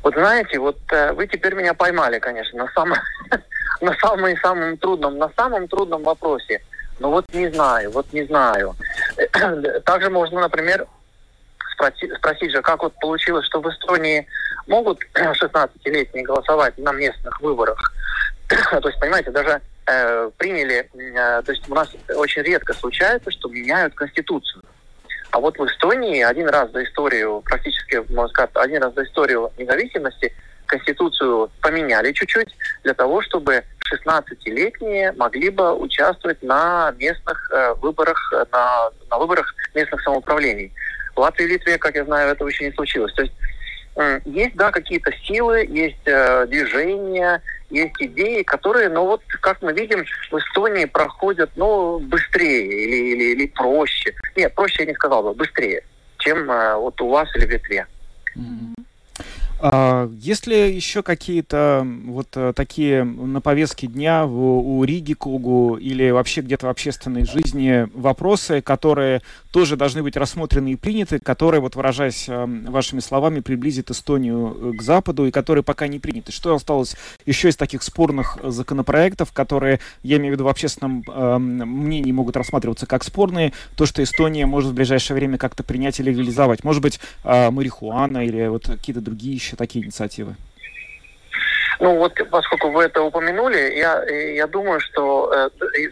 Вот 0.04 0.14
знаете, 0.16 0.60
вот 0.60 0.78
э, 0.92 1.12
вы 1.14 1.28
теперь 1.28 1.54
меня 1.54 1.74
поймали, 1.74 2.20
конечно, 2.20 2.66
на 2.66 2.72
самом, 2.72 2.98
на 3.82 3.94
самом 3.96 4.38
самом 4.38 4.78
трудном, 4.78 5.18
на 5.18 5.30
самом 5.36 5.68
трудном 5.68 6.04
вопросе. 6.04 6.62
Но 7.00 7.12
вот 7.12 7.26
не 7.34 7.50
знаю, 7.50 7.92
вот 7.92 8.12
не 8.14 8.24
знаю. 8.26 8.76
Также 9.86 10.10
можно, 10.10 10.42
например, 10.42 10.88
спросить, 11.74 12.14
спросить 12.16 12.52
же, 12.52 12.62
как 12.62 12.82
вот 12.84 12.94
получилось, 13.00 13.46
что 13.46 13.62
в 13.62 13.70
Эстонии 13.70 14.28
могут 14.68 15.00
16-летние 15.14 16.24
голосовать 16.24 16.78
на 16.78 16.92
местных 16.94 17.40
выборах. 17.42 17.94
то 18.48 18.88
есть, 18.88 19.00
понимаете, 19.00 19.32
даже 19.32 19.62
э, 19.88 20.30
приняли, 20.38 20.90
э, 20.94 21.42
то 21.44 21.52
есть 21.52 21.70
у 21.70 21.76
нас 21.76 21.90
очень 22.16 22.42
редко 22.42 22.74
случается, 22.74 23.30
что 23.32 23.50
меняют 23.50 23.94
конституцию. 23.94 24.64
А 25.32 25.39
вот 25.39 25.58
в 25.58 25.65
Эстонии 25.65 26.22
один 26.22 26.50
раз 26.50 26.72
за 26.72 26.84
историю, 26.84 27.41
практически, 27.46 28.04
можно 28.10 28.28
сказать, 28.30 28.52
один 28.56 28.84
раз 28.84 28.94
за 28.94 29.04
историю 29.04 29.52
независимости 29.58 30.34
Конституцию 30.65 31.50
поменяли 31.62 32.12
чуть-чуть 32.12 32.56
для 32.84 32.94
того, 32.94 33.22
чтобы 33.22 33.63
16-летние 33.94 35.12
могли 35.13 35.50
бы 35.50 35.74
участвовать 35.74 36.41
на 36.44 36.94
местных 36.98 37.52
э, 37.52 37.74
выборах, 37.82 38.17
на, 38.52 38.89
на 39.10 39.17
выборах 39.17 39.54
местных 39.74 40.02
самоуправлений. 40.02 40.72
В 41.15 41.20
Латвии 41.20 41.46
и 41.46 41.50
Литве, 41.50 41.78
как 41.78 41.96
я 41.96 42.06
знаю, 42.06 42.32
этого 42.32 42.48
еще 42.48 42.65
не 42.65 42.72
случилось. 42.74 43.13
То 43.13 43.24
есть 43.24 43.34
есть, 44.26 44.56
да, 44.56 44.72
какие-то 44.72 45.12
силы, 45.26 45.65
есть 45.70 46.00
э, 46.06 46.48
движения, 46.48 47.41
есть 47.72 47.96
идеи, 48.00 48.44
которые, 48.44 48.90
ну 48.90 49.06
вот, 49.06 49.22
как 49.42 49.62
мы 49.62 49.74
видим, 49.74 50.06
в 50.30 50.38
Эстонии 50.38 50.86
проходят, 50.86 51.50
ну, 51.56 52.00
быстрее 52.00 52.68
или, 52.68 53.14
или, 53.14 53.24
или 53.36 53.48
проще. 53.48 54.14
Нет, 54.36 54.54
проще 54.54 54.84
я 54.84 54.86
не 54.88 54.94
сказал 54.94 55.24
бы, 55.24 55.34
быстрее, 55.34 55.84
чем 56.20 56.52
э, 56.52 56.76
вот 56.76 57.02
у 57.02 57.08
вас 57.08 57.34
или 57.36 57.46
в 57.46 57.50
Литве. 57.50 57.88
А, 58.36 58.40
есть 59.62 60.47
ли 60.47 60.76
еще 60.76 61.04
какие-то 61.04 61.86
вот 62.06 62.30
э, 62.36 62.54
такие 62.56 63.04
на 63.04 63.41
повестке 63.41 63.88
дня 63.88 64.26
у, 64.26 64.84
Риги 64.84 65.13
Кугу 65.13 65.78
или 65.78 66.10
вообще 66.10 66.41
где-то 66.41 66.67
в 66.67 66.69
общественной 66.69 67.26
жизни 67.26 67.88
вопросы, 67.93 68.62
которые 68.62 69.21
тоже 69.52 69.76
должны 69.76 70.02
быть 70.02 70.17
рассмотрены 70.17 70.71
и 70.74 70.76
приняты, 70.76 71.19
которые, 71.19 71.62
вот 71.62 71.76
выражаясь 71.76 72.26
э, 72.28 72.45
вашими 72.67 73.02
словами, 73.02 73.41
приблизят 73.41 73.91
Эстонию 73.91 74.74
э, 74.74 74.78
к 74.78 74.82
Западу 74.82 75.26
и 75.26 75.32
которые 75.32 75.63
пока 75.63 75.88
не 75.88 76.00
приняты? 76.00 76.32
Что 76.32 76.56
осталось 76.56 76.95
еще 77.26 77.50
из 77.50 77.56
таких 77.56 77.84
спорных 77.84 78.39
законопроектов, 78.43 79.32
которые, 79.32 79.80
я 80.04 80.17
имею 80.17 80.34
в 80.34 80.36
виду, 80.36 80.45
в 80.45 80.47
общественном 80.47 81.04
э, 81.08 81.38
мнении 81.38 82.12
могут 82.12 82.38
рассматриваться 82.38 82.86
как 82.86 83.04
спорные, 83.04 83.54
то, 83.76 83.86
что 83.86 84.02
Эстония 84.02 84.45
может 84.45 84.71
в 84.71 84.74
ближайшее 84.74 85.15
время 85.15 85.38
как-то 85.38 85.63
принять 85.63 86.00
или 86.00 86.12
легализовать? 86.12 86.63
Может 86.63 86.82
быть, 86.82 87.00
э, 87.24 87.52
марихуана 87.52 88.26
или 88.26 88.47
вот 88.47 88.65
какие-то 88.67 89.02
другие 89.02 89.36
еще 89.36 89.51
такие 89.56 89.86
инициативы? 89.86 90.36
Ну 91.82 91.98
вот, 91.98 92.14
поскольку 92.30 92.70
вы 92.70 92.84
это 92.84 93.02
упомянули, 93.02 93.74
я, 93.76 94.04
я 94.04 94.46
думаю, 94.46 94.80
что 94.80 95.34
э, 95.34 95.50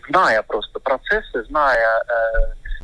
зная 0.08 0.44
просто 0.44 0.80
процессы, 0.80 1.44
зная 1.46 2.04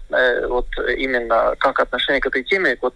э, 0.10 0.16
э, 0.16 0.48
вот 0.48 0.66
именно 0.98 1.54
как 1.60 1.80
отношение 1.80 2.20
к 2.20 2.26
этой 2.26 2.44
теме, 2.44 2.76
вот 2.82 2.96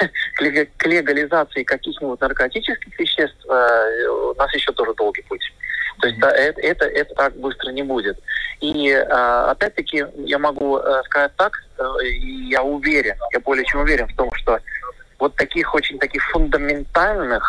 к 0.76 0.86
легализации 0.86 1.62
каких-нибудь 1.62 2.20
наркотических 2.20 2.98
веществ 2.98 3.46
э, 3.48 4.08
у 4.08 4.34
нас 4.34 4.52
еще 4.54 4.72
тоже 4.72 4.92
долгий 4.94 5.22
путь. 5.22 5.52
То 6.00 6.08
есть 6.08 6.18
да, 6.18 6.32
это, 6.32 6.60
это, 6.60 6.86
это 6.86 7.14
так 7.14 7.36
быстро 7.36 7.70
не 7.70 7.84
будет. 7.84 8.18
И 8.60 8.88
э, 8.88 9.04
опять-таки 9.04 10.04
я 10.16 10.40
могу 10.40 10.78
э, 10.78 11.02
сказать 11.04 11.32
так, 11.36 11.62
и 12.04 12.48
я 12.48 12.62
уверен, 12.64 13.16
я 13.32 13.38
более 13.38 13.64
чем 13.66 13.82
уверен 13.82 14.08
в 14.08 14.16
том, 14.16 14.30
что 14.34 14.58
вот 15.24 15.36
таких 15.36 15.74
очень 15.74 15.98
таких 15.98 16.22
фундаментальных 16.32 17.42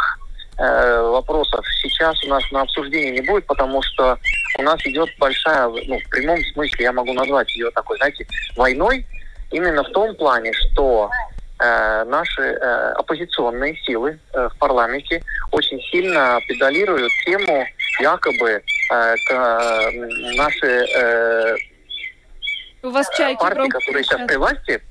э, 0.57 1.01
вопросов 1.01 1.65
сейчас 1.81 2.23
у 2.23 2.29
нас 2.29 2.49
на 2.51 2.61
обсуждении 2.61 3.19
не 3.19 3.27
будет, 3.27 3.45
потому 3.47 3.81
что 3.81 4.17
у 4.57 4.61
нас 4.61 4.79
идет 4.85 5.09
большая, 5.19 5.67
ну, 5.67 5.99
в 5.99 6.09
прямом 6.09 6.39
смысле 6.53 6.85
я 6.85 6.93
могу 6.93 7.11
назвать 7.11 7.53
ее 7.53 7.69
такой, 7.71 7.97
знаете, 7.97 8.25
войной, 8.55 9.05
именно 9.51 9.83
в 9.83 9.89
том 9.89 10.15
плане, 10.15 10.53
что 10.53 11.09
э, 11.59 12.05
наши 12.05 12.41
э, 12.41 12.91
оппозиционные 12.93 13.75
силы 13.85 14.19
э, 14.33 14.47
в 14.47 14.57
парламенте 14.57 15.21
очень 15.51 15.81
сильно 15.91 16.39
педалируют 16.47 17.11
тему 17.25 17.65
якобы 17.99 18.51
э, 18.51 18.61
к, 19.27 19.31
э, 19.31 19.91
наши 20.37 20.85
э, 20.95 21.55
у 22.83 22.89
вас 22.91 23.09
чайки 23.17 23.41
партии, 23.41 23.67
которые 23.67 24.03
сейчас 24.05 24.21
при 24.25 24.37
власти, 24.37 24.81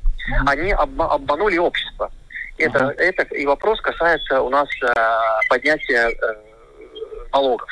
они 0.46 0.72
обма- 0.72 1.14
обманули 1.14 1.56
общество. 1.58 2.10
Это, 2.58 2.78
ага. 2.78 2.94
это 2.98 3.22
и 3.34 3.46
вопрос 3.46 3.80
касается 3.80 4.40
у 4.40 4.48
нас 4.48 4.68
э, 4.82 4.92
поднятия 5.48 6.08
э, 6.08 6.34
налогов. 7.32 7.68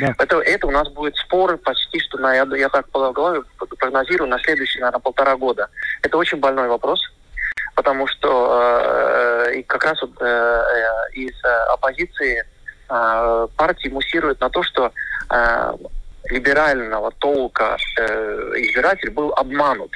Да. 0.00 0.14
Это, 0.18 0.40
это 0.40 0.66
у 0.66 0.70
нас 0.70 0.88
будет 0.88 1.16
споры 1.16 1.56
почти 1.58 2.00
что 2.00 2.18
на, 2.18 2.34
я, 2.34 2.46
я 2.56 2.68
так 2.68 2.86
голове 2.90 3.42
прогнозирую, 3.78 4.28
на 4.28 4.38
следующие, 4.40 4.80
наверное, 4.80 5.00
полтора 5.00 5.36
года. 5.36 5.68
Это 6.02 6.16
очень 6.16 6.38
больной 6.38 6.68
вопрос, 6.68 7.00
потому 7.74 8.06
что 8.06 9.46
э, 9.46 9.56
и 9.56 9.62
как 9.62 9.84
раз 9.84 10.00
вот, 10.02 10.12
э, 10.20 10.24
э 10.24 11.14
из 11.14 11.44
э, 11.44 11.48
оппозиции 11.74 12.44
э, 12.88 13.48
партии 13.56 13.88
муссируют 13.88 14.40
на 14.40 14.48
то, 14.50 14.62
что 14.62 14.92
э, 15.30 15.72
либерального 16.30 17.10
толка 17.12 17.76
э, 17.98 18.52
избиратель 18.56 19.10
был 19.10 19.32
обманут 19.34 19.92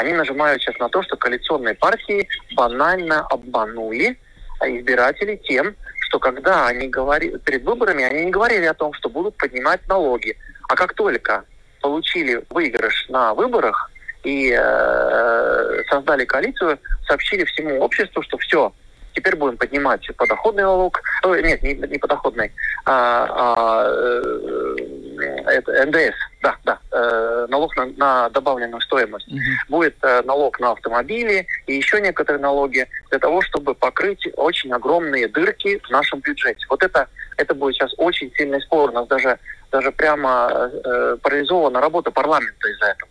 они 0.00 0.14
нажимают 0.14 0.62
сейчас 0.62 0.78
на 0.78 0.88
то, 0.88 1.02
что 1.02 1.16
коалиционные 1.16 1.74
партии 1.74 2.26
банально 2.54 3.20
обманули 3.28 4.18
избирателей 4.62 5.36
тем, 5.36 5.76
что 6.00 6.18
когда 6.18 6.66
они 6.66 6.88
говорили 6.88 7.36
перед 7.38 7.64
выборами, 7.64 8.04
они 8.04 8.24
не 8.24 8.30
говорили 8.30 8.64
о 8.64 8.74
том, 8.74 8.92
что 8.94 9.08
будут 9.10 9.36
поднимать 9.36 9.86
налоги. 9.88 10.36
А 10.68 10.74
как 10.74 10.94
только 10.94 11.44
получили 11.82 12.42
выигрыш 12.50 13.08
на 13.08 13.34
выборах 13.34 13.90
и 14.24 14.54
э, 14.58 15.82
создали 15.90 16.24
коалицию, 16.24 16.78
сообщили 17.06 17.44
всему 17.44 17.80
обществу, 17.80 18.22
что 18.22 18.38
все, 18.38 18.72
теперь 19.14 19.36
будем 19.36 19.56
поднимать 19.56 20.06
подоходный 20.16 20.62
налог, 20.62 21.00
э, 21.24 21.40
нет, 21.42 21.62
не, 21.62 21.74
не 21.74 21.98
подоходный, 21.98 22.52
а, 22.86 23.26
а 23.30 23.84
э, 23.86 24.99
это 25.26 25.86
НДС, 25.86 26.16
да, 26.42 26.56
да, 26.64 26.78
э, 26.92 27.46
налог 27.48 27.76
на, 27.76 27.86
на 27.86 28.28
добавленную 28.30 28.80
стоимость. 28.80 29.28
Угу. 29.28 29.38
Будет 29.68 29.96
э, 30.02 30.22
налог 30.22 30.58
на 30.60 30.72
автомобили 30.72 31.46
и 31.66 31.74
еще 31.74 32.00
некоторые 32.00 32.40
налоги 32.40 32.86
для 33.10 33.18
того, 33.18 33.42
чтобы 33.42 33.74
покрыть 33.74 34.28
очень 34.36 34.72
огромные 34.72 35.28
дырки 35.28 35.78
в 35.78 35.90
нашем 35.90 36.20
бюджете. 36.20 36.64
Вот 36.68 36.82
это, 36.82 37.08
это 37.36 37.54
будет 37.54 37.74
сейчас 37.74 37.92
очень 37.96 38.32
сильный 38.36 38.60
спор. 38.62 38.90
У 38.90 38.94
нас 38.94 39.06
даже, 39.08 39.38
даже 39.70 39.92
прямо 39.92 40.70
э, 40.72 41.16
парализована 41.22 41.80
работа 41.80 42.10
парламента 42.10 42.68
из-за 42.68 42.86
этого. 42.86 43.10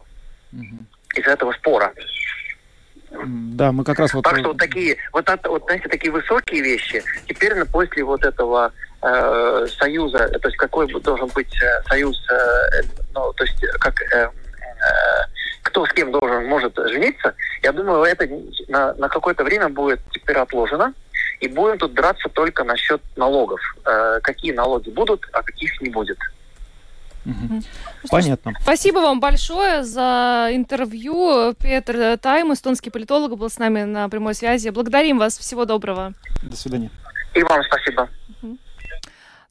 Угу. 0.53 0.85
Из-за 1.15 1.31
этого 1.31 1.51
спора. 1.53 1.93
Да, 3.11 3.71
мы 3.71 3.83
как 3.83 3.99
раз 3.99 4.13
вот... 4.13 4.23
Так 4.23 4.37
что 4.37 4.49
вот 4.49 4.57
такие, 4.57 4.97
вот, 5.13 5.27
вот 5.45 5.63
знаете, 5.63 5.89
такие 5.89 6.11
высокие 6.11 6.61
вещи, 6.61 7.03
теперь 7.27 7.53
после 7.65 8.03
вот 8.03 8.23
этого 8.23 8.71
э, 9.01 9.67
союза, 9.77 10.27
то 10.29 10.47
есть 10.47 10.57
какой 10.57 10.87
должен 10.87 11.27
быть 11.29 11.53
э, 11.61 11.81
союз, 11.87 12.17
э, 12.29 12.81
ну, 13.13 13.33
то 13.33 13.43
есть 13.43 13.59
как 13.79 14.01
э, 14.13 14.23
э, 14.25 14.29
кто 15.63 15.85
с 15.85 15.93
кем 15.93 16.11
должен 16.11 16.47
может 16.47 16.75
жениться, 16.77 17.33
я 17.63 17.71
думаю, 17.71 18.03
это 18.03 18.27
на, 18.67 18.93
на 18.93 19.09
какое-то 19.09 19.43
время 19.43 19.69
будет 19.69 19.99
теперь 20.11 20.37
отложено, 20.37 20.93
и 21.39 21.47
будем 21.47 21.77
тут 21.77 21.93
драться 21.93 22.27
только 22.29 22.63
насчет 22.63 23.01
налогов. 23.15 23.61
Э, 23.85 24.19
какие 24.21 24.51
налоги 24.51 24.89
будут, 24.89 25.25
а 25.31 25.41
каких 25.41 25.79
не 25.81 25.89
будет. 25.89 26.17
Угу. 27.25 27.61
Понятно. 28.09 28.53
Спасибо 28.61 28.99
вам 28.99 29.19
большое 29.19 29.83
за 29.83 30.49
интервью. 30.51 31.53
Петр 31.53 32.17
Тайм, 32.17 32.53
эстонский 32.53 32.89
политолог, 32.89 33.37
был 33.37 33.49
с 33.49 33.57
нами 33.57 33.83
на 33.83 34.09
прямой 34.09 34.33
связи. 34.33 34.69
Благодарим 34.69 35.19
вас. 35.19 35.37
Всего 35.37 35.65
доброго. 35.65 36.13
До 36.43 36.55
свидания. 36.55 36.89
И 37.33 37.43
вам 37.43 37.61
спасибо. 37.63 38.09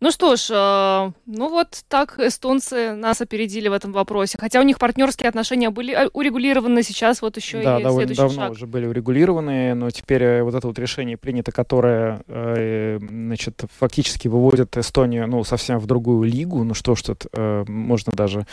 Ну 0.00 0.12
что 0.12 0.36
ж, 0.36 0.50
э, 0.50 1.12
ну 1.26 1.48
вот 1.48 1.82
так 1.88 2.20
эстонцы 2.20 2.94
нас 2.94 3.20
опередили 3.20 3.66
в 3.66 3.72
этом 3.72 3.92
вопросе. 3.92 4.38
Хотя 4.40 4.60
у 4.60 4.62
них 4.62 4.78
партнерские 4.78 5.28
отношения 5.28 5.70
были 5.70 5.92
э, 5.92 6.08
урегулированы, 6.12 6.84
сейчас 6.84 7.20
вот 7.20 7.36
еще 7.36 7.62
да, 7.62 7.80
и 7.80 7.82
довольно 7.82 8.06
следующий 8.14 8.36
давно 8.36 8.42
шаг. 8.42 8.52
уже 8.52 8.66
были 8.66 8.86
урегулированы, 8.86 9.74
но 9.74 9.90
теперь 9.90 10.22
э, 10.22 10.42
вот 10.44 10.54
это 10.54 10.68
вот 10.68 10.78
решение 10.78 11.16
принято, 11.16 11.50
которое, 11.50 12.22
э, 12.28 12.98
значит, 13.00 13.64
фактически 13.76 14.28
выводит 14.28 14.76
Эстонию, 14.76 15.26
ну, 15.26 15.42
совсем 15.42 15.80
в 15.80 15.86
другую 15.86 16.30
лигу. 16.30 16.62
Ну 16.62 16.74
что 16.74 16.94
ж 16.94 17.02
тут, 17.02 17.26
э, 17.32 17.64
можно 17.66 18.12
даже 18.12 18.46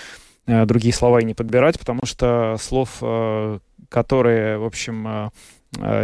э, 0.48 0.66
другие 0.66 0.96
слова 0.96 1.22
и 1.22 1.26
не 1.26 1.36
подбирать, 1.36 1.80
потому 1.80 2.06
что 2.06 2.56
слов, 2.60 3.04
которые, 3.90 4.58
в 4.58 4.66
общем, 4.66 5.32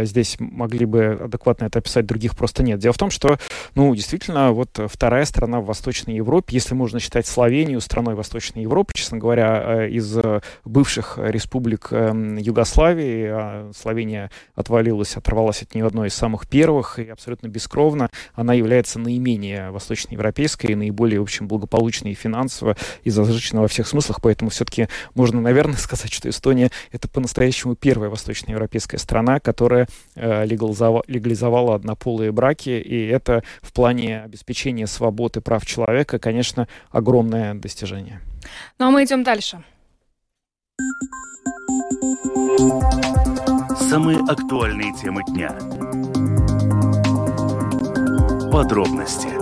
здесь 0.02 0.36
могли 0.38 0.86
бы 0.86 1.18
адекватно 1.24 1.66
это 1.66 1.78
описать, 1.78 2.06
других 2.06 2.36
просто 2.36 2.62
нет. 2.62 2.78
Дело 2.78 2.92
в 2.92 2.98
том, 2.98 3.10
что, 3.10 3.38
ну, 3.74 3.94
действительно, 3.94 4.52
вот 4.52 4.80
вторая 4.86 5.24
страна 5.24 5.60
в 5.60 5.66
Восточной 5.66 6.16
Европе, 6.16 6.54
если 6.54 6.74
можно 6.74 7.00
считать 7.00 7.26
Словению 7.26 7.80
страной 7.80 8.14
Восточной 8.14 8.62
Европы, 8.62 8.92
честно 8.94 9.18
говоря, 9.18 9.82
э, 9.84 9.90
из 9.90 10.16
бывших 10.64 11.18
республик 11.18 11.88
эм, 11.90 12.36
Югославии, 12.36 13.26
а 13.26 13.70
Словения 13.74 14.30
отвалилась, 14.54 15.16
оторвалась 15.16 15.62
от 15.62 15.74
нее 15.74 15.86
одной 15.86 16.08
из 16.08 16.14
самых 16.14 16.48
первых 16.48 16.98
и 16.98 17.08
абсолютно 17.08 17.48
бескровно, 17.48 18.10
она 18.34 18.54
является 18.54 18.98
наименее 18.98 19.70
восточноевропейской 19.70 20.72
и 20.72 20.74
наиболее, 20.74 21.20
в 21.20 21.24
общем, 21.24 21.48
благополучной 21.48 22.12
и 22.12 22.14
финансово, 22.14 22.76
и 23.04 23.10
зажиточной 23.10 23.60
во 23.60 23.68
всех 23.68 23.86
смыслах, 23.86 24.20
поэтому 24.22 24.50
все-таки 24.50 24.88
можно, 25.14 25.40
наверное, 25.40 25.76
сказать, 25.78 26.12
что 26.12 26.28
Эстония— 26.28 26.70
это 26.92 27.08
по-настоящему 27.08 27.74
первая 27.74 28.10
восточноевропейская 28.10 28.98
страна, 28.98 29.40
которая 29.40 29.61
которая 29.62 29.86
э, 30.16 30.44
легализовала, 30.44 31.04
легализовала 31.06 31.76
однополые 31.76 32.32
браки, 32.32 32.70
и 32.70 33.06
это 33.06 33.44
в 33.60 33.72
плане 33.72 34.22
обеспечения 34.22 34.88
свободы 34.88 35.40
прав 35.40 35.64
человека, 35.64 36.18
конечно, 36.18 36.66
огромное 36.90 37.54
достижение. 37.54 38.20
Ну 38.80 38.86
а 38.86 38.90
мы 38.90 39.04
идем 39.04 39.22
дальше. 39.22 39.62
Самые 43.88 44.18
актуальные 44.28 44.92
темы 45.00 45.22
дня. 45.28 45.50
Подробности. 48.50 49.41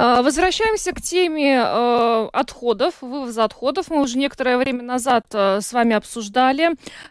А, 0.00 0.22
возвращаемся 0.22 0.92
к 0.92 1.02
теме 1.02 1.56
э, 1.56 2.28
отходов, 2.32 2.94
вывоза 3.00 3.42
отходов. 3.42 3.90
Мы 3.90 4.00
уже 4.00 4.16
некоторое 4.16 4.56
время 4.56 4.84
назад 4.84 5.26
э, 5.32 5.60
с 5.60 5.72
вами 5.72 5.96
обсуждали 5.96 6.70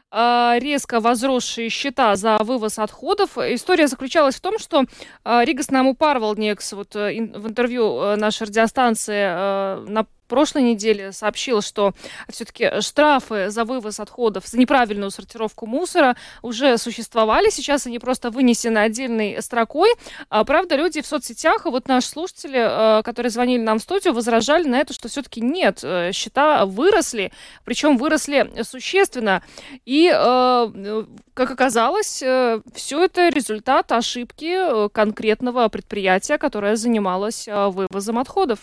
э, 0.09 0.59
резко 0.59 1.01
возросшие 1.01 1.67
счета 1.67 2.15
за 2.15 2.37
вывоз 2.37 2.79
отходов. 2.79 3.37
История 3.37 3.87
заключалась 3.87 4.35
в 4.35 4.41
том, 4.41 4.57
что 4.57 4.85
Ригас 5.25 5.69
Наму 5.69 5.95
Парвалдникс 5.95 6.71
вот, 6.71 6.95
в 6.95 7.47
интервью 7.47 8.15
нашей 8.15 8.47
радиостанции 8.47 9.31
э, 9.35 9.85
прошлой 10.27 10.63
неделе 10.63 11.11
сообщил, 11.11 11.61
что 11.61 11.93
все-таки 12.29 12.81
штрафы 12.81 13.49
за 13.49 13.63
вывоз 13.65 13.99
отходов, 13.99 14.47
за 14.47 14.57
неправильную 14.57 15.11
сортировку 15.11 15.65
мусора 15.65 16.15
уже 16.41 16.77
существовали. 16.77 17.49
Сейчас 17.49 17.87
они 17.87 17.99
просто 17.99 18.29
вынесены 18.29 18.79
отдельной 18.79 19.41
строкой. 19.41 19.89
А, 20.29 20.43
правда, 20.43 20.75
люди 20.75 21.01
в 21.01 21.07
соцсетях, 21.07 21.65
вот 21.65 21.87
наши 21.87 22.09
слушатели, 22.09 22.59
а, 22.59 23.01
которые 23.03 23.29
звонили 23.29 23.61
нам 23.61 23.79
в 23.79 23.81
студию, 23.81 24.13
возражали 24.13 24.67
на 24.67 24.77
это, 24.77 24.93
что 24.93 25.07
все-таки 25.07 25.41
нет, 25.41 25.79
э, 25.83 26.11
счета 26.11 26.65
выросли, 26.65 27.31
причем 27.63 27.97
выросли 27.97 28.51
существенно. 28.63 29.43
И, 29.85 30.11
э, 30.13 31.05
как 31.33 31.51
оказалось, 31.51 32.21
э, 32.21 32.61
все 32.73 33.05
это 33.05 33.29
результат 33.29 33.91
ошибки 33.91 34.89
конкретного 34.89 35.67
предприятия, 35.69 36.37
которое 36.37 36.75
занималось 36.75 37.47
вывозом 37.47 38.19
отходов. 38.19 38.59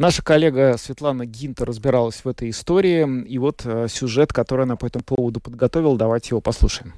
Наша 0.00 0.22
коллега 0.22 0.76
Светлана 0.78 1.26
Гинта 1.26 1.64
разбиралась 1.64 2.24
в 2.24 2.28
этой 2.28 2.50
истории, 2.50 3.24
и 3.24 3.36
вот 3.38 3.62
э, 3.64 3.88
сюжет, 3.88 4.32
который 4.32 4.62
она 4.62 4.76
по 4.76 4.86
этому 4.86 5.02
поводу 5.02 5.40
подготовила, 5.40 5.98
давайте 5.98 6.28
его 6.30 6.40
послушаем. 6.40 6.94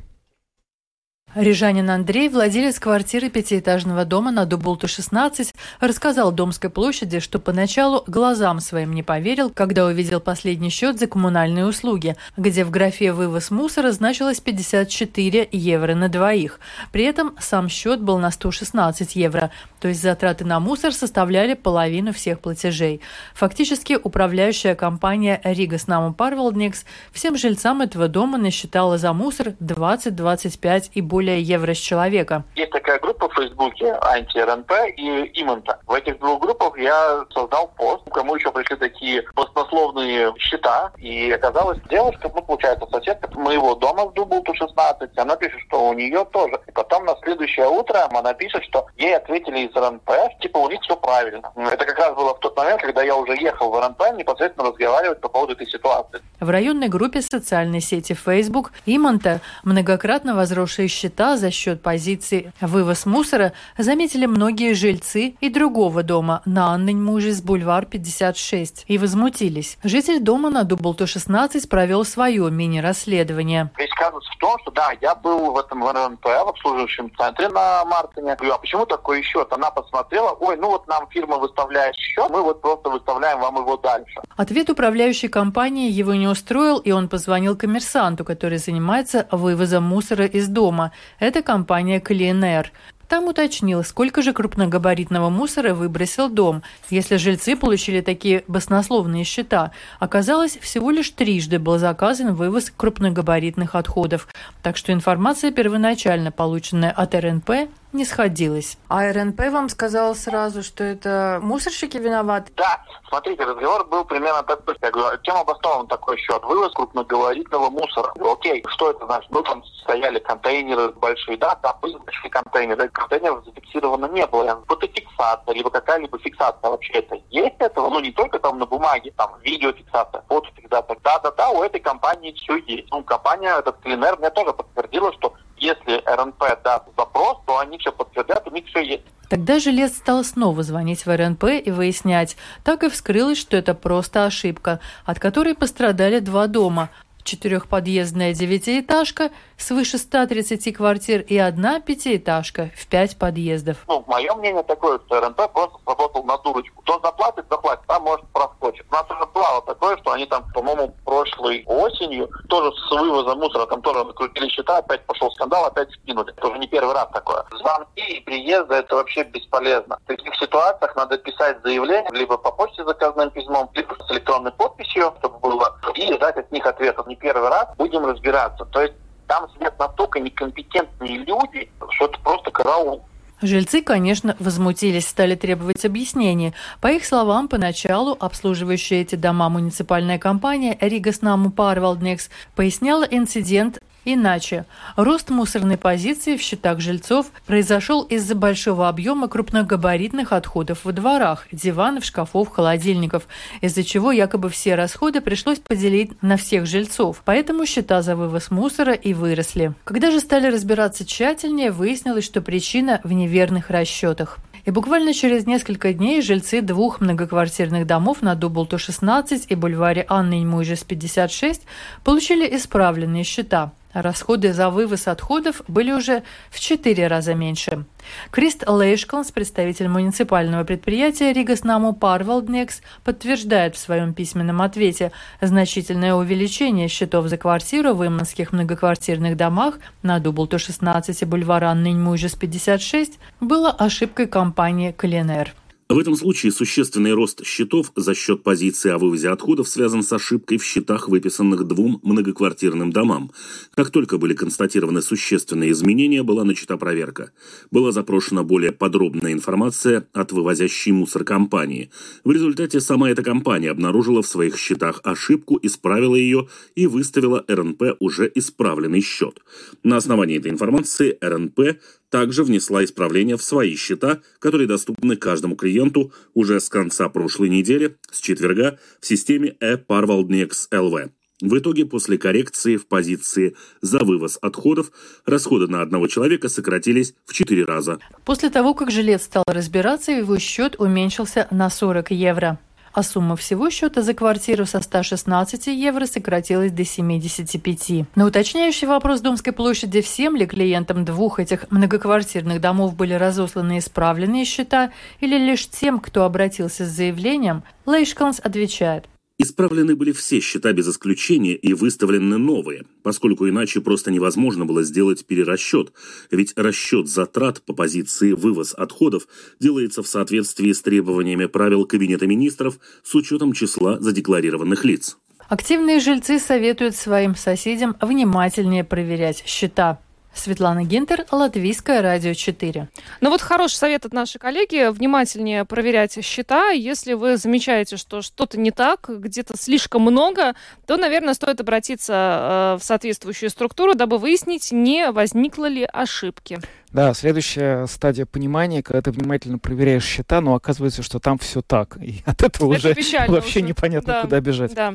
Рижанин 1.37 1.89
Андрей, 1.89 2.29
владелец 2.29 2.81
квартиры 2.81 3.31
пятиэтажного 3.31 4.05
дома 4.05 4.33
на 4.33 4.47
Дубулту 4.47 4.89
16, 4.89 5.55
рассказал 5.79 6.33
Домской 6.33 6.71
площади, 6.71 7.21
что 7.21 7.39
поначалу 7.39 8.03
глазам 8.09 8.59
своим 8.59 8.93
не 8.93 9.05
поверил, 9.05 9.49
когда 9.49 9.87
увидел 9.87 10.19
последний 10.19 10.71
счет 10.71 10.99
за 10.99 11.07
коммунальные 11.07 11.67
услуги, 11.67 12.17
где 12.37 12.65
в 12.65 12.73
графе 12.73 13.13
«Вывоз 13.13 13.53
мусора» 13.53 13.93
значилось 13.93 14.41
54 14.41 15.51
евро 15.53 15.95
на 15.95 16.09
двоих. 16.09 16.59
При 16.91 17.05
этом 17.05 17.37
сам 17.39 17.69
счет 17.69 18.01
был 18.03 18.19
на 18.19 18.33
116 18.33 19.15
евро, 19.15 19.53
то 19.81 19.87
есть 19.87 20.03
затраты 20.03 20.45
на 20.45 20.59
мусор 20.59 20.93
составляли 20.93 21.55
половину 21.55 22.13
всех 22.13 22.41
платежей. 22.41 23.03
Фактически 23.35 23.97
управляющая 24.03 24.75
компания 24.75 25.41
«Рига 25.45 25.79
Снаму 25.79 26.13
Парвалдникс» 26.13 26.85
всем 27.13 27.37
жильцам 27.39 27.83
этого 27.83 28.09
дома 28.09 28.37
насчитала 28.37 28.99
за 28.99 29.13
мусор 29.13 29.55
20-25 29.61 30.91
и 30.95 31.01
более 31.01 31.20
более 31.21 31.43
евро 31.43 31.75
с 31.75 31.77
человека. 31.77 32.45
Есть 32.57 32.73
такая 32.73 32.99
группа 32.99 33.29
в 33.29 33.35
Фейсбуке 33.35 33.95
анти-РНП 34.01 34.73
и 34.97 35.31
Имонта. 35.43 35.79
В 35.87 35.93
этих 35.93 36.19
двух 36.19 36.41
группах 36.41 36.79
я 36.79 37.27
создал 37.35 37.71
пост, 37.77 38.03
кому 38.11 38.37
еще 38.37 38.51
пришли 38.51 38.77
такие 38.77 39.23
баснословные 39.35 40.33
счета. 40.39 40.91
И 40.97 41.31
оказалось, 41.31 41.79
девушка, 41.91 42.31
ну, 42.35 42.41
получается, 42.41 42.87
соседка 42.91 43.29
моего 43.39 43.75
дома 43.75 44.07
в 44.07 44.15
Дублту 44.15 44.55
16, 44.55 45.11
она 45.19 45.37
пишет, 45.37 45.61
что 45.69 45.91
у 45.91 45.93
нее 45.93 46.25
тоже. 46.33 46.59
И 46.67 46.71
потом 46.71 47.05
на 47.05 47.15
следующее 47.23 47.69
утро 47.69 48.09
она 48.11 48.33
пишет, 48.33 48.65
что 48.65 48.87
ей 48.97 49.15
ответили 49.15 49.67
из 49.67 49.77
РНП, 49.77 50.11
типа 50.41 50.57
у 50.57 50.71
них 50.71 50.81
все 50.81 50.97
правильно. 50.97 51.53
Это 51.55 51.85
как 51.85 51.99
раз 51.99 52.15
было 52.15 52.35
в 52.35 52.39
тот 52.39 52.57
момент, 52.57 52.81
когда 52.81 53.03
я 53.03 53.15
уже 53.15 53.35
ехал 53.35 53.71
в 53.71 53.79
РНП 53.79 54.17
непосредственно 54.17 54.71
разговаривать 54.71 55.21
по 55.21 55.29
поводу 55.29 55.53
этой 55.53 55.67
ситуации. 55.67 56.23
В 56.41 56.49
районной 56.49 56.89
группе 56.89 57.21
социальной 57.21 57.83
сети 57.83 58.15
Facebook 58.15 58.73
Имонта 58.87 59.43
многократно 59.65 60.35
возросшие 60.35 60.89
счета 60.89 61.10
счета 61.11 61.37
за 61.37 61.51
счет 61.51 61.83
позиции 61.83 62.53
«вывоз 62.61 63.05
мусора» 63.05 63.53
заметили 63.77 64.27
многие 64.27 64.75
жильцы 64.75 65.35
и 65.41 65.49
другого 65.49 66.03
дома 66.03 66.41
на 66.45 66.73
Аннень 66.73 67.03
Мужис, 67.03 67.43
бульвар 67.43 67.85
56, 67.85 68.85
и 68.87 68.97
возмутились. 68.97 69.77
Житель 69.83 70.21
дома 70.21 70.51
на 70.51 70.63
Дублто 70.63 71.07
16 71.07 71.69
провел 71.69 72.05
свое 72.05 72.49
мини-расследование. 72.51 73.71
Казус 74.01 74.27
в 74.27 74.39
том, 74.39 74.59
что 74.63 74.71
да, 74.71 74.93
я 75.03 75.15
был 75.15 75.53
в 75.53 75.59
этом 75.59 75.87
РНП, 75.87 76.25
в 76.25 76.49
обслуживающем 76.49 77.15
центре 77.19 77.51
на 77.51 77.85
Мартине. 77.85 78.35
Говорю, 78.35 78.55
а 78.55 78.59
почему 78.59 78.87
такой 78.87 79.23
счет? 79.23 79.53
Она 79.53 79.71
посмотрела, 79.71 80.31
ой, 80.41 80.57
ну 80.57 80.71
вот 80.71 80.89
нам 80.89 81.07
фирма 81.11 81.37
выставляет 81.37 81.95
счет, 81.97 82.31
мы 82.31 82.43
вот 82.43 82.63
просто 82.63 82.89
выставляем 82.89 83.41
вам 83.41 83.57
его 83.57 83.77
дальше. 83.77 84.21
Ответ 84.39 84.71
управляющей 84.71 85.29
компании 85.29 85.91
его 85.91 86.15
не 86.15 86.29
устроил, 86.29 86.79
и 86.79 86.93
он 86.93 87.11
позвонил 87.11 87.59
коммерсанту, 87.59 88.25
который 88.25 88.57
занимается 88.57 89.27
вывозом 89.31 89.85
мусора 89.85 90.25
из 90.25 90.49
дома. 90.49 90.93
Это 91.19 91.43
компания 91.43 92.01
«Клинер». 92.01 92.73
Там 93.11 93.27
уточнил, 93.27 93.83
сколько 93.83 94.23
же 94.23 94.33
крупногабаритного 94.33 95.31
мусора 95.31 95.75
выбросил 95.75 96.29
дом, 96.29 96.63
если 96.91 97.17
жильцы 97.17 97.57
получили 97.57 98.03
такие 98.03 98.45
баснословные 98.47 99.25
счета. 99.25 99.73
Оказалось, 99.99 100.57
всего 100.59 100.93
лишь 100.93 101.11
трижды 101.11 101.59
был 101.59 101.77
заказан 101.79 102.35
вывоз 102.37 102.71
крупногабаритных 102.71 103.75
отходов. 103.75 104.29
Так 104.63 104.77
что 104.77 104.93
информация 104.93 105.51
первоначально 105.51 106.31
полученная 106.31 106.93
от 106.93 107.17
РНП 107.17 107.51
не 107.93 108.05
сходилась. 108.05 108.79
А 108.89 109.13
РНП 109.13 109.41
вам 109.51 109.69
сказал 109.69 110.15
сразу, 110.15 110.63
что 110.63 110.85
это 110.85 111.39
мусорщики 111.43 111.97
виноваты? 111.97 112.53
Да, 112.57 112.83
смотрите, 113.09 113.45
разговор 113.45 113.87
был 113.87 114.05
примерно 114.05 114.43
такой. 114.43 114.77
Я 114.81 114.91
говорю, 114.91 115.19
чем 115.23 115.37
обоснован 115.37 115.87
такой 115.87 116.17
счет? 116.19 116.43
Вывоз 116.45 116.73
крупногабаритного 116.73 117.71
мусора. 117.71 118.13
Окей, 118.21 118.65
что 118.69 118.91
это 118.91 119.07
значит? 119.07 119.31
Ну, 119.31 119.43
там 119.43 119.65
стояли 119.83 120.19
контейнеры 120.19 120.93
большие, 120.93 121.37
да, 121.37 121.55
там 121.57 121.77
были 121.83 121.97
большие 121.99 122.31
контейнеры. 122.31 122.89
Контейнеров 122.89 123.45
зафиксировано 123.45 124.07
не 124.07 124.27
было. 124.27 124.63
Фотофиксация, 124.67 125.55
либо 125.55 125.71
какая-либо 125.71 126.19
фиксация 126.19 126.71
вообще 126.71 126.93
это 126.93 127.17
есть 127.31 127.57
этого? 127.59 127.89
Ну, 127.91 128.01
не 128.01 128.13
только 128.13 128.39
там 128.39 128.59
на 128.59 128.67
бумаге, 128.67 129.13
там 129.17 129.39
видеофиксация, 129.43 130.23
фотофиксация. 130.29 130.97
Да-да-да, 131.03 131.51
у 131.51 131.63
этой 131.63 131.81
компании 131.81 132.33
все 132.33 132.57
есть. 132.57 132.91
Ну, 132.91 133.03
компания, 133.03 133.59
этот 133.59 133.81
клинер 133.81 134.17
мне 134.19 134.31
тоже 134.31 134.53
подтвердила, 134.53 135.13
что 135.15 135.35
если 135.61 136.03
РНП 136.07 136.41
даст 136.65 136.85
запрос, 136.97 137.39
то 137.47 137.59
они 137.59 137.79
все 137.79 137.93
подтвердят, 137.93 138.47
у 138.47 138.51
них 138.51 138.67
все 138.67 138.81
есть. 138.81 139.05
Тогда 139.29 139.61
жилец 139.61 139.97
стал 139.97 140.25
снова 140.25 140.65
звонить 140.65 141.07
в 141.07 141.17
РНП 141.17 141.45
и 141.65 141.71
выяснять. 141.71 142.37
Так 142.65 142.83
и 142.83 142.89
вскрылось, 142.89 143.39
что 143.39 143.57
это 143.57 143.75
просто 143.75 144.25
ошибка, 144.25 144.81
от 145.05 145.21
которой 145.21 145.55
пострадали 145.55 146.19
два 146.19 146.49
дома 146.49 146.91
четырехподъездная 147.23 148.35
девятиэтажка 148.35 149.31
свыше 149.57 149.99
130 149.99 150.75
квартир 150.75 151.21
и 151.21 151.37
одна 151.37 151.81
пятиэтажка 151.81 152.71
в 152.77 152.87
пять 152.87 153.19
подъездов. 153.19 153.79
Ну, 153.89 154.05
мое 154.07 154.35
мнение 154.35 154.63
такое, 154.63 154.99
что 155.07 155.21
РНП 155.21 155.53
просто 155.53 155.79
сработал 155.85 156.25
на 156.25 156.39
дурочку. 156.39 156.83
Кто 156.83 157.01
заплатит, 157.01 157.45
заплатит, 157.51 157.87
там 157.87 158.03
может 158.03 158.27
проскочит. 158.29 158.87
У 158.91 158.95
нас 158.95 159.05
уже 159.11 159.27
было 159.27 159.63
такое, 159.67 159.97
что 159.99 160.13
они 160.13 160.27
там, 160.27 160.51
по-моему, 160.53 160.95
прошлой 161.05 161.65
осенью 161.67 162.29
тоже 162.49 162.73
с 162.77 162.91
вывозом 162.91 163.39
мусора, 163.39 163.67
там 163.67 163.83
тоже 163.83 164.05
накрутили 164.05 164.49
счета, 164.49 164.79
опять 164.79 165.05
пошел 165.07 165.31
скандал, 165.33 165.67
опять 165.67 165.91
скинули. 165.93 166.33
Это 166.33 166.49
уже 166.49 166.59
не 166.59 166.69
первый 166.69 166.95
раз 166.95 167.09
такое. 167.13 167.45
Звонки 167.53 168.01
и 168.01 168.21
приезды 168.21 168.75
это 168.75 168.97
вообще 168.97 169.25
бесполезно. 169.25 169.99
В 170.05 170.07
таких 170.07 170.35
ситуациях 170.37 170.95
надо 170.97 171.19
писать 171.19 171.59
заявление 171.63 172.11
либо 172.13 172.37
по 172.39 172.51
почте 172.53 172.85
заказным 172.85 173.31
письмом, 173.31 173.71
либо 173.75 173.97
с 174.07 174.11
электронной 174.11 174.53
подписью, 174.53 175.15
чтобы 175.19 175.39
было, 175.39 175.79
и 175.95 176.13
ждать 176.15 176.37
от 176.37 176.51
них 176.53 176.65
ответов 176.67 177.07
не 177.11 177.17
первый 177.17 177.51
раз, 177.51 177.69
будем 177.77 178.07
разбираться. 178.07 178.65
То 178.65 178.81
есть 178.81 178.95
там 179.27 179.49
сидят 179.55 179.79
настолько 179.79 180.21
некомпетентные 180.21 181.19
люди, 181.19 181.71
что 181.91 182.07
это 182.07 182.19
просто 182.21 182.51
караул. 182.51 183.05
Жильцы, 183.43 183.81
конечно, 183.83 184.37
возмутились, 184.39 185.09
стали 185.09 185.35
требовать 185.35 185.85
объяснений. 185.85 186.53
По 186.81 186.89
их 186.89 187.07
словам, 187.07 187.49
поначалу 187.49 188.17
обслуживающая 188.21 189.01
эти 189.01 189.15
дома 189.15 189.49
муниципальная 189.49 190.19
компания 190.19 190.77
«Ригас 190.79 191.23
Наму 191.23 191.51
Парвалднекс» 191.51 192.29
поясняла 192.55 193.05
инцидент 193.05 193.79
Иначе, 194.13 194.65
рост 194.97 195.31
мусорной 195.31 195.77
позиции 195.77 196.37
в 196.37 196.43
счетах 196.43 196.81
жильцов 196.81 197.27
произошел 197.47 198.03
из-за 198.03 198.35
большого 198.35 198.89
объема 198.89 199.29
крупногабаритных 199.29 200.33
отходов 200.33 200.85
во 200.85 200.91
дворах, 200.91 201.47
диванов, 201.53 202.05
шкафов, 202.05 202.49
холодильников, 202.49 203.29
из-за 203.61 203.85
чего 203.85 204.11
якобы 204.11 204.49
все 204.49 204.75
расходы 204.75 205.21
пришлось 205.21 205.61
поделить 205.61 206.21
на 206.25 206.37
всех 206.37 206.67
жильцов. 206.67 207.23
Поэтому 207.25 207.67
счета 207.67 208.03
за 208.03 208.17
вывоз 208.17 208.51
мусора 208.51 208.95
и 208.95 209.15
выросли. 209.15 209.75
Когда 209.85 210.11
же 210.11 210.19
стали 210.19 210.49
разбираться 210.49 211.07
тщательнее, 211.07 211.71
выяснилось, 211.71 212.25
что 212.25 212.43
причина 212.43 213.01
в 213.05 213.13
неверных 213.13 213.71
расчетах. 213.71 214.39
И 214.65 214.71
буквально 214.71 215.15
через 215.15 215.47
несколько 215.47 215.93
дней 215.93 216.21
жильцы 216.21 216.61
двух 216.61 217.01
многоквартирных 217.01 217.87
домов 217.87 218.23
на 218.23 218.35
Дублту 218.35 218.79
16 218.79 219.47
и 219.49 219.55
бульваре 219.55 220.05
Анны 220.09 220.45
Муйжес 220.45 220.85
56 220.85 221.63
получили 222.05 222.57
исправленные 222.57 223.25
счета. 223.25 223.73
Расходы 223.93 224.53
за 224.53 224.71
вывоз 224.71 225.09
отходов 225.09 225.63
были 225.67 225.91
уже 225.91 226.23
в 226.51 226.61
четыре 226.61 227.09
раза 227.09 227.35
меньше. 227.35 227.85
Крист 228.31 228.63
Лейшконс, 228.69 229.33
представитель 229.33 229.89
муниципального 229.89 230.63
предприятия 230.63 231.33
Ригас 231.33 231.65
Наму 231.65 231.93
Парвалднекс, 231.93 232.83
подтверждает 233.03 233.75
в 233.75 233.79
своем 233.79 234.15
письменном 234.15 234.63
ответе 234.63 235.11
значительное 235.41 236.15
увеличение 236.15 236.87
счетов 236.87 237.27
за 237.27 237.37
квартиру 237.37 237.95
в 237.95 238.07
иманских 238.07 238.53
многоквартирных 238.53 239.37
домах 239.37 239.79
на 240.03 240.21
Дублту 240.21 240.61
16 240.61 241.23
и 241.23 241.25
бульвара 241.25 241.71
Аннинь 241.71 241.99
Муйжес 241.99 242.37
56 242.37 243.19
было 243.41 243.71
ошибкой 243.71 244.29
компании 244.29 244.93
Калинер. 244.93 245.53
В 245.91 245.99
этом 245.99 246.15
случае 246.15 246.53
существенный 246.53 247.15
рост 247.15 247.45
счетов 247.45 247.91
за 247.97 248.15
счет 248.15 248.45
позиции 248.45 248.93
о 248.93 248.99
вывозе 248.99 249.29
отходов 249.31 249.69
связан 249.69 250.05
с 250.05 250.13
ошибкой 250.13 250.59
в 250.59 250.65
счетах, 250.65 251.09
выписанных 251.09 251.65
двум 251.65 251.99
многоквартирным 252.05 252.93
домам. 252.93 253.33
Как 253.75 253.91
только 253.91 254.17
были 254.17 254.35
констатированы 254.35 255.03
существенные 255.03 255.73
изменения, 255.73 256.23
была 256.23 256.45
начата 256.45 256.77
проверка. 256.77 257.33
Была 257.73 257.91
запрошена 257.91 258.45
более 258.45 258.71
подробная 258.71 259.33
информация 259.33 260.07
от 260.13 260.31
вывозящей 260.31 260.93
мусор 260.93 261.25
компании. 261.25 261.91
В 262.23 262.31
результате 262.31 262.81
сама 262.81 263.11
эта 263.11 263.25
компания 263.25 263.73
обнаружила 263.73 264.23
в 264.23 264.29
своих 264.29 264.59
счетах 264.59 265.01
ошибку, 265.03 265.59
исправила 265.61 266.15
ее 266.15 266.47
и 266.77 266.87
выставила 266.87 267.45
РНП 267.49 267.97
уже 267.99 268.31
исправленный 268.33 269.01
счет. 269.01 269.41
На 269.83 269.97
основании 269.97 270.39
этой 270.39 270.53
информации 270.53 271.19
РНП 271.21 271.81
также 272.11 272.45
внесла 272.45 272.85
исправления 272.85 273.37
в 273.37 273.43
свои 273.43 273.77
счета, 273.77 274.21
которые 274.39 274.67
доступны 274.67 275.17
каждому 275.17 275.57
клиенту 275.57 276.13
уже 276.35 276.61
с 276.61 276.69
конца 276.69 277.09
прошлой 277.09 277.49
недели, 277.49 277.97
с 278.11 278.21
четверга, 278.21 278.79
в 279.01 279.07
системе 279.07 279.57
e-Parvaldnex 279.61 280.51
LV. 280.71 281.11
В 281.41 281.59
итоге, 281.59 281.87
после 281.87 282.19
коррекции 282.19 282.77
в 282.77 282.87
позиции 282.87 283.57
за 283.81 284.01
вывоз 284.01 284.39
отходов, 284.43 284.93
расходы 285.25 285.69
на 285.69 285.81
одного 285.81 286.07
человека 286.07 286.51
сократились 286.51 287.15
в 287.25 287.33
4 287.33 287.65
раза. 287.65 287.99
После 288.27 288.51
того, 288.51 288.75
как 288.75 288.91
жилец 288.91 289.23
стал 289.23 289.45
разбираться, 289.47 290.13
его 290.13 290.39
счет 290.39 290.77
уменьшился 290.79 291.49
на 291.51 291.71
40 291.71 292.11
евро 292.11 292.59
а 292.93 293.03
сумма 293.03 293.37
всего 293.37 293.71
счета 293.71 294.03
за 294.03 294.15
квартиру 294.15 294.67
со 294.67 294.81
116 294.81 295.69
евро 295.69 296.07
сократилась 296.07 296.73
до 296.73 296.85
75. 296.85 298.07
На 298.15 298.27
уточняющий 298.27 298.87
вопрос 298.87 299.21
Домской 299.21 299.53
площади, 299.53 300.01
всем 300.01 300.37
ли 300.37 300.47
клиентам 300.47 301.05
двух 301.05 301.39
этих 301.41 301.71
многоквартирных 301.71 302.61
домов 302.61 302.97
были 302.97 303.15
разосланы 303.15 303.79
исправленные 303.79 304.45
счета 304.45 304.91
или 305.21 305.39
лишь 305.39 305.69
тем, 305.69 306.01
кто 306.01 306.25
обратился 306.25 306.85
с 306.85 306.89
заявлением, 306.91 307.63
Лейшканс 307.87 308.41
отвечает– 308.41 309.07
Исправлены 309.43 309.97
были 309.97 310.13
все 310.13 310.39
счета 310.39 310.71
без 310.75 310.87
исключения 310.87 311.55
и 311.55 311.73
выставлены 311.73 312.37
новые, 312.37 312.85
поскольку 313.03 313.49
иначе 313.49 313.81
просто 313.81 314.11
невозможно 314.11 314.67
было 314.67 314.83
сделать 314.83 315.25
перерасчет, 315.25 315.95
ведь 316.31 316.53
расчет 316.57 317.09
затрат 317.09 317.63
по 317.63 317.73
позиции 317.73 318.33
«вывоз 318.33 318.75
отходов» 318.75 319.27
делается 319.59 320.03
в 320.03 320.09
соответствии 320.09 320.71
с 320.73 320.83
требованиями 320.83 321.47
правил 321.47 321.87
Кабинета 321.87 322.27
министров 322.27 322.79
с 323.03 323.15
учетом 323.15 323.55
числа 323.55 323.99
задекларированных 323.99 324.85
лиц. 324.85 325.17
Активные 325.49 326.01
жильцы 326.01 326.39
советуют 326.39 326.95
своим 326.95 327.35
соседям 327.35 327.97
внимательнее 327.99 328.85
проверять 328.85 329.43
счета. 329.47 330.01
Светлана 330.35 330.85
Гинтер, 330.85 331.27
Латвийское 331.31 332.03
радио 332.03 332.35
4. 332.35 332.89
Ну 333.21 333.31
вот 333.31 333.43
хороший 333.43 333.75
совет 333.75 334.07
от 334.07 334.13
нашей 334.13 334.39
коллеги. 334.39 334.91
Внимательнее 334.91 335.65
проверять 335.65 336.25
счета. 336.25 336.71
Если 336.71 337.15
вы 337.15 337.37
замечаете, 337.37 337.97
что 337.97 338.23
что-то 338.23 338.59
не 338.59 338.71
так, 338.71 339.07
где-то 339.09 339.57
слишком 339.57 340.03
много, 340.03 340.55
то, 340.87 340.97
наверное, 340.97 341.35
стоит 341.35 341.61
обратиться 341.61 342.77
э, 342.77 342.81
в 342.81 342.85
соответствующую 342.85 343.51
структуру, 343.51 343.95
дабы 343.95 344.19
выяснить, 344.19 344.71
не 344.73 345.11
возникло 345.11 345.67
ли 345.67 345.87
ошибки. 345.91 346.59
Да, 346.93 347.13
следующая 347.15 347.87
стадия 347.87 348.27
понимания, 348.27 348.83
когда 348.83 349.03
ты 349.03 349.11
внимательно 349.13 349.59
проверяешь 349.59 350.05
счета, 350.05 350.41
но 350.41 350.55
оказывается, 350.55 351.03
что 351.03 351.21
там 351.21 351.39
все 351.39 351.63
так. 351.63 351.97
И 352.03 352.23
от 352.25 352.43
этого 352.43 352.75
Это 352.75 352.89
уже 352.91 353.29
вообще 353.29 353.59
уже. 353.61 353.63
непонятно, 353.63 354.13
да, 354.15 354.23
куда 354.23 354.41
бежать. 354.41 354.75
Да. 354.75 354.95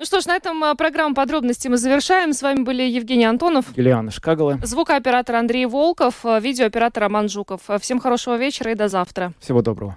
Ну 0.00 0.04
что 0.04 0.20
ж, 0.20 0.26
на 0.26 0.36
этом 0.36 0.62
э, 0.62 0.76
программу 0.76 1.12
подробности 1.12 1.66
мы 1.66 1.76
завершаем. 1.76 2.32
С 2.32 2.40
вами 2.40 2.62
были 2.62 2.84
Евгений 2.84 3.24
Антонов, 3.24 3.76
Юлиана 3.76 4.12
Шкагала, 4.12 4.60
звукооператор 4.62 5.34
Андрей 5.34 5.66
Волков, 5.66 6.24
э, 6.24 6.38
видеооператор 6.38 7.02
Роман 7.02 7.28
Жуков. 7.28 7.62
Э, 7.66 7.80
всем 7.80 7.98
хорошего 7.98 8.36
вечера 8.36 8.70
и 8.70 8.76
до 8.76 8.86
завтра. 8.86 9.32
Всего 9.40 9.60
доброго. 9.60 9.96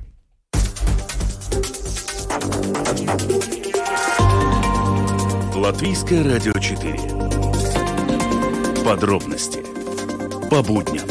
Латвийское 5.56 6.24
радио 6.24 6.54
4. 6.54 6.98
Подробности 8.84 9.64
по 10.50 10.64
будням. 10.64 11.08